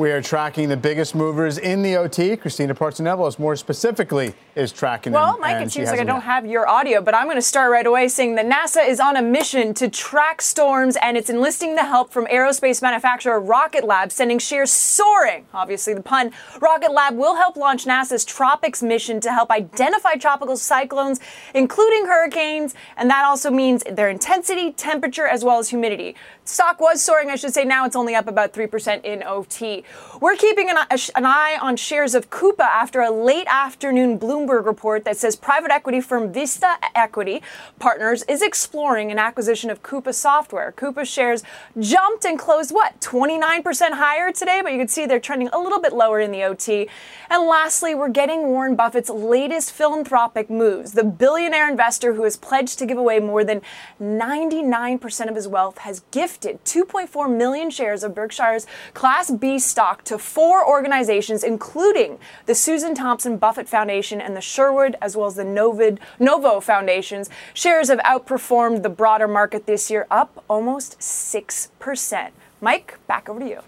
[0.00, 2.34] We are tracking the biggest movers in the OT.
[2.34, 5.42] Kristina Partsinevelos, more specifically, is tracking well, them.
[5.42, 7.70] Well, Mike, it seems like I don't have your audio, but I'm going to start
[7.70, 11.74] right away saying that NASA is on a mission to track storms and it's enlisting
[11.74, 15.44] the help from aerospace manufacturer Rocket Lab, sending shares soaring.
[15.52, 16.32] Obviously, the pun.
[16.62, 21.20] Rocket Lab will help launch NASA's Tropics mission to help identify tropical cyclones,
[21.54, 26.16] including hurricanes, and that also means their intensity, temperature, as well as humidity.
[26.50, 27.64] Stock was soaring, I should say.
[27.64, 29.84] Now it's only up about 3% in OT.
[30.20, 30.78] We're keeping an,
[31.14, 35.70] an eye on shares of Coupa after a late afternoon Bloomberg report that says private
[35.70, 37.40] equity firm Vista Equity
[37.78, 40.72] Partners is exploring an acquisition of Coupa Software.
[40.76, 41.44] Coupa shares
[41.78, 44.60] jumped and closed, what, 29% higher today?
[44.60, 46.88] But you can see they're trending a little bit lower in the OT.
[47.30, 50.92] And lastly, we're getting Warren Buffett's latest philanthropic moves.
[50.92, 53.62] The billionaire investor who has pledged to give away more than
[54.00, 60.18] 99% of his wealth has gifted 2.4 million shares of Berkshire's Class B stock to
[60.18, 65.44] four organizations, including the Susan Thompson Buffett Foundation and the Sherwood, as well as the
[65.44, 67.30] Novid, Novo Foundations.
[67.54, 72.30] Shares have outperformed the broader market this year, up almost 6%.
[72.60, 73.60] Mike, back over to you.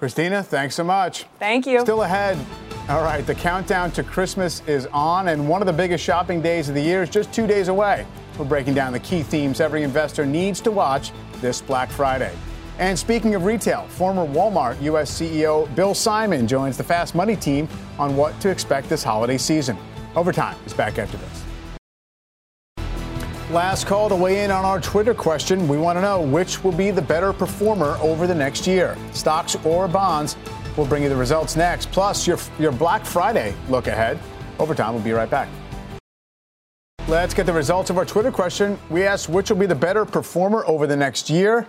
[0.00, 1.24] Kristina, thanks so much.
[1.38, 1.80] Thank you.
[1.80, 2.38] Still ahead.
[2.88, 6.68] All right, the countdown to Christmas is on, and one of the biggest shopping days
[6.68, 8.06] of the year is just two days away.
[8.38, 11.10] We're breaking down the key themes every investor needs to watch
[11.40, 12.34] this Black Friday.
[12.78, 15.10] And speaking of retail, former Walmart U.S.
[15.10, 17.68] CEO Bill Simon joins the Fast Money team
[17.98, 19.78] on what to expect this holiday season.
[20.14, 21.44] Overtime is back after this.
[23.50, 25.68] Last call to weigh in on our Twitter question.
[25.68, 29.56] We want to know which will be the better performer over the next year, stocks
[29.64, 30.36] or bonds.
[30.76, 31.92] We'll bring you the results next.
[31.92, 34.18] Plus, your, your Black Friday look ahead.
[34.58, 35.48] Overtime, we'll be right back.
[37.08, 38.76] Let's get the results of our Twitter question.
[38.90, 41.68] We asked which will be the better performer over the next year,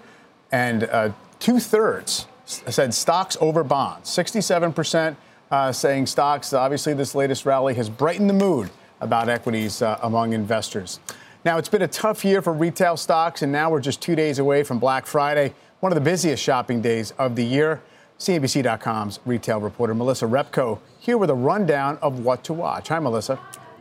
[0.51, 4.09] and uh, two thirds said stocks over bonds.
[4.09, 5.15] 67%
[5.51, 6.53] uh, saying stocks.
[6.53, 10.99] Obviously, this latest rally has brightened the mood about equities uh, among investors.
[11.45, 14.39] Now, it's been a tough year for retail stocks, and now we're just two days
[14.39, 17.83] away from Black Friday, one of the busiest shopping days of the year.
[18.17, 22.87] CNBC.com's retail reporter Melissa Repko here with a rundown of what to watch.
[22.87, 23.39] Hi, Melissa.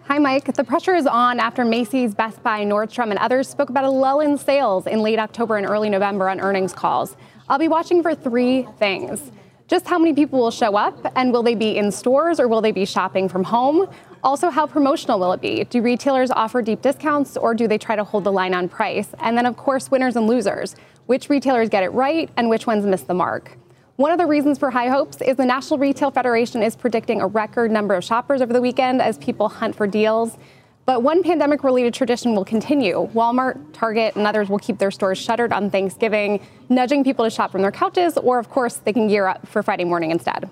[0.08, 0.54] Hi, Mike.
[0.54, 4.20] The pressure is on after Macy's, Best Buy, Nordstrom, and others spoke about a lull
[4.20, 7.16] in sales in late October and early November on earnings calls.
[7.48, 9.32] I'll be watching for three things.
[9.66, 12.60] Just how many people will show up, and will they be in stores or will
[12.60, 13.88] they be shopping from home?
[14.22, 15.64] Also, how promotional will it be?
[15.64, 19.08] Do retailers offer deep discounts or do they try to hold the line on price?
[19.18, 20.76] And then, of course, winners and losers.
[21.06, 23.58] Which retailers get it right and which ones miss the mark?
[23.96, 27.26] One of the reasons for high hopes is the National Retail Federation is predicting a
[27.26, 30.36] record number of shoppers over the weekend as people hunt for deals.
[30.84, 33.08] But one pandemic related tradition will continue.
[33.14, 37.50] Walmart, Target, and others will keep their stores shuttered on Thanksgiving, nudging people to shop
[37.50, 40.50] from their couches, or of course, they can gear up for Friday morning instead.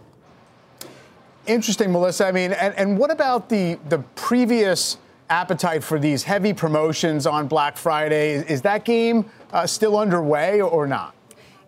[1.47, 2.27] Interesting, Melissa.
[2.27, 4.97] I mean, and, and what about the, the previous
[5.29, 8.37] appetite for these heavy promotions on Black Friday?
[8.37, 11.15] Is, that game uh, still underway or not?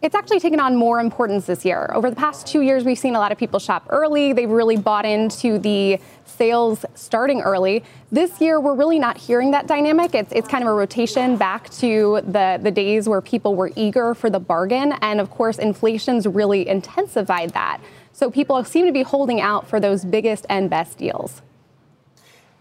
[0.03, 1.91] It's actually taken on more importance this year.
[1.95, 4.35] Over the past two years, we've seen a lot of people shop early.
[4.35, 7.83] They've really bought into the sales starting early.
[8.13, 10.15] This year, we're really not hearing that dynamic.
[10.15, 14.15] It's, it's kind of a rotation back to the, the days where people were eager
[14.15, 14.93] for the bargain.
[15.01, 17.81] And of course, inflation's really intensified that.
[18.13, 21.41] So people seem to be holding out for those biggest and best deals.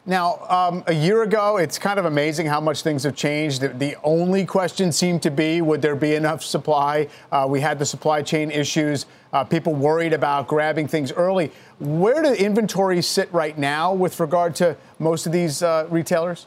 [0.07, 3.61] Now, um, a year ago, it's kind of amazing how much things have changed.
[3.61, 7.07] The, the only question seemed to be would there be enough supply?
[7.31, 11.51] Uh, we had the supply chain issues, uh, people worried about grabbing things early.
[11.79, 16.45] Where do inventories sit right now with regard to most of these uh, retailers?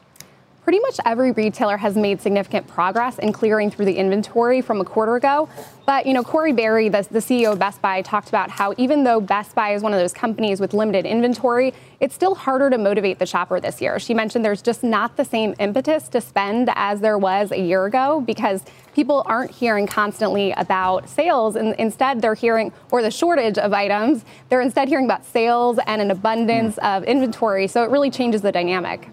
[0.68, 4.84] Pretty much every retailer has made significant progress in clearing through the inventory from a
[4.84, 5.48] quarter ago.
[5.86, 9.02] But, you know, Corie Barry, the, the, CEO of Best Buy, talked about how even
[9.02, 12.76] though Best Buy is one of those companies with limited inventory, it's still harder to
[12.76, 13.98] motivate the shopper this year.
[13.98, 17.86] She mentioned there's just not the same impetus to spend as there was a year
[17.86, 18.62] ago because
[18.94, 24.22] people aren't hearing constantly about sales and instead they're hearing or the shortage of items
[24.50, 26.96] they're instead hearing about sales and an abundance mm.
[26.96, 29.08] of inventory so it really changes the dynamic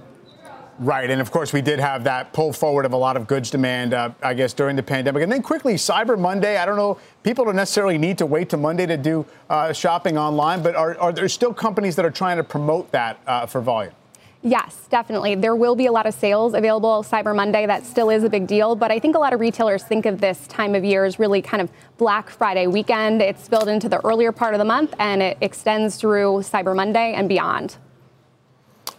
[0.78, 3.50] Right, and of course we did have that pull forward of a lot of goods
[3.50, 6.58] demand, uh, I guess, during the pandemic, and then quickly Cyber Monday.
[6.58, 10.18] I don't know, people don't necessarily need to wait to Monday to do uh, shopping
[10.18, 13.62] online, but are, are, there still companies that are trying to promote that uh, for
[13.62, 13.94] volume?
[14.42, 15.34] Yes, definitely.
[15.34, 17.66] There will be a lot of sales available Cyber Monday.
[17.66, 18.76] That still is a big deal.
[18.76, 21.42] But I think a lot of retailers think of this time of year as really
[21.42, 23.24] kind of Black Friday weekend.
[23.24, 27.14] It's built into the earlier part of the month and it extends through Cyber Monday
[27.14, 27.78] and beyond.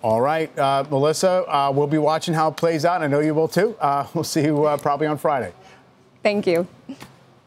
[0.06, 3.02] All right, uh, Melissa, uh, we'll be watching how it plays out.
[3.02, 3.74] And I know you will too.
[3.80, 5.52] Uh, we'll see you uh, probably on Friday.
[6.22, 6.68] Thank you.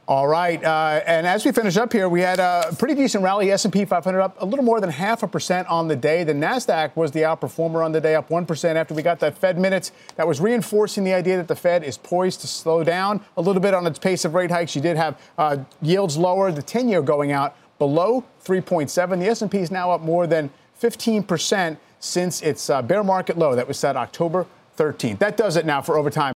[0.09, 3.49] All right, uh, and as we finish up here, we had a pretty decent rally.
[3.49, 6.25] S&P 500 up a little more than half a percent on the day.
[6.25, 9.37] The Nasdaq was the outperformer on the day, up one percent after we got that
[9.37, 9.93] Fed minutes.
[10.17, 13.61] That was reinforcing the idea that the Fed is poised to slow down a little
[13.61, 14.75] bit on its pace of rate hikes.
[14.75, 19.19] You did have uh, yields lower, the 10-year going out below 3.7.
[19.19, 23.55] The S&P is now up more than 15 percent since its uh, bear market low
[23.55, 24.45] that was set October
[24.77, 25.19] 13th.
[25.19, 26.33] That does it now for overtime.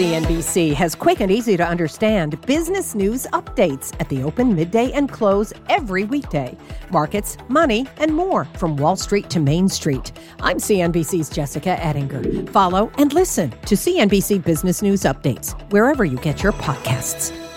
[0.00, 5.10] CNBC has quick and easy to understand business news updates at the open, midday, and
[5.10, 6.56] close every weekday.
[6.90, 10.12] Markets, money, and more from Wall Street to Main Street.
[10.40, 12.50] I'm CNBC's Jessica Ettinger.
[12.50, 17.49] Follow and listen to CNBC Business News Updates wherever you get your podcasts.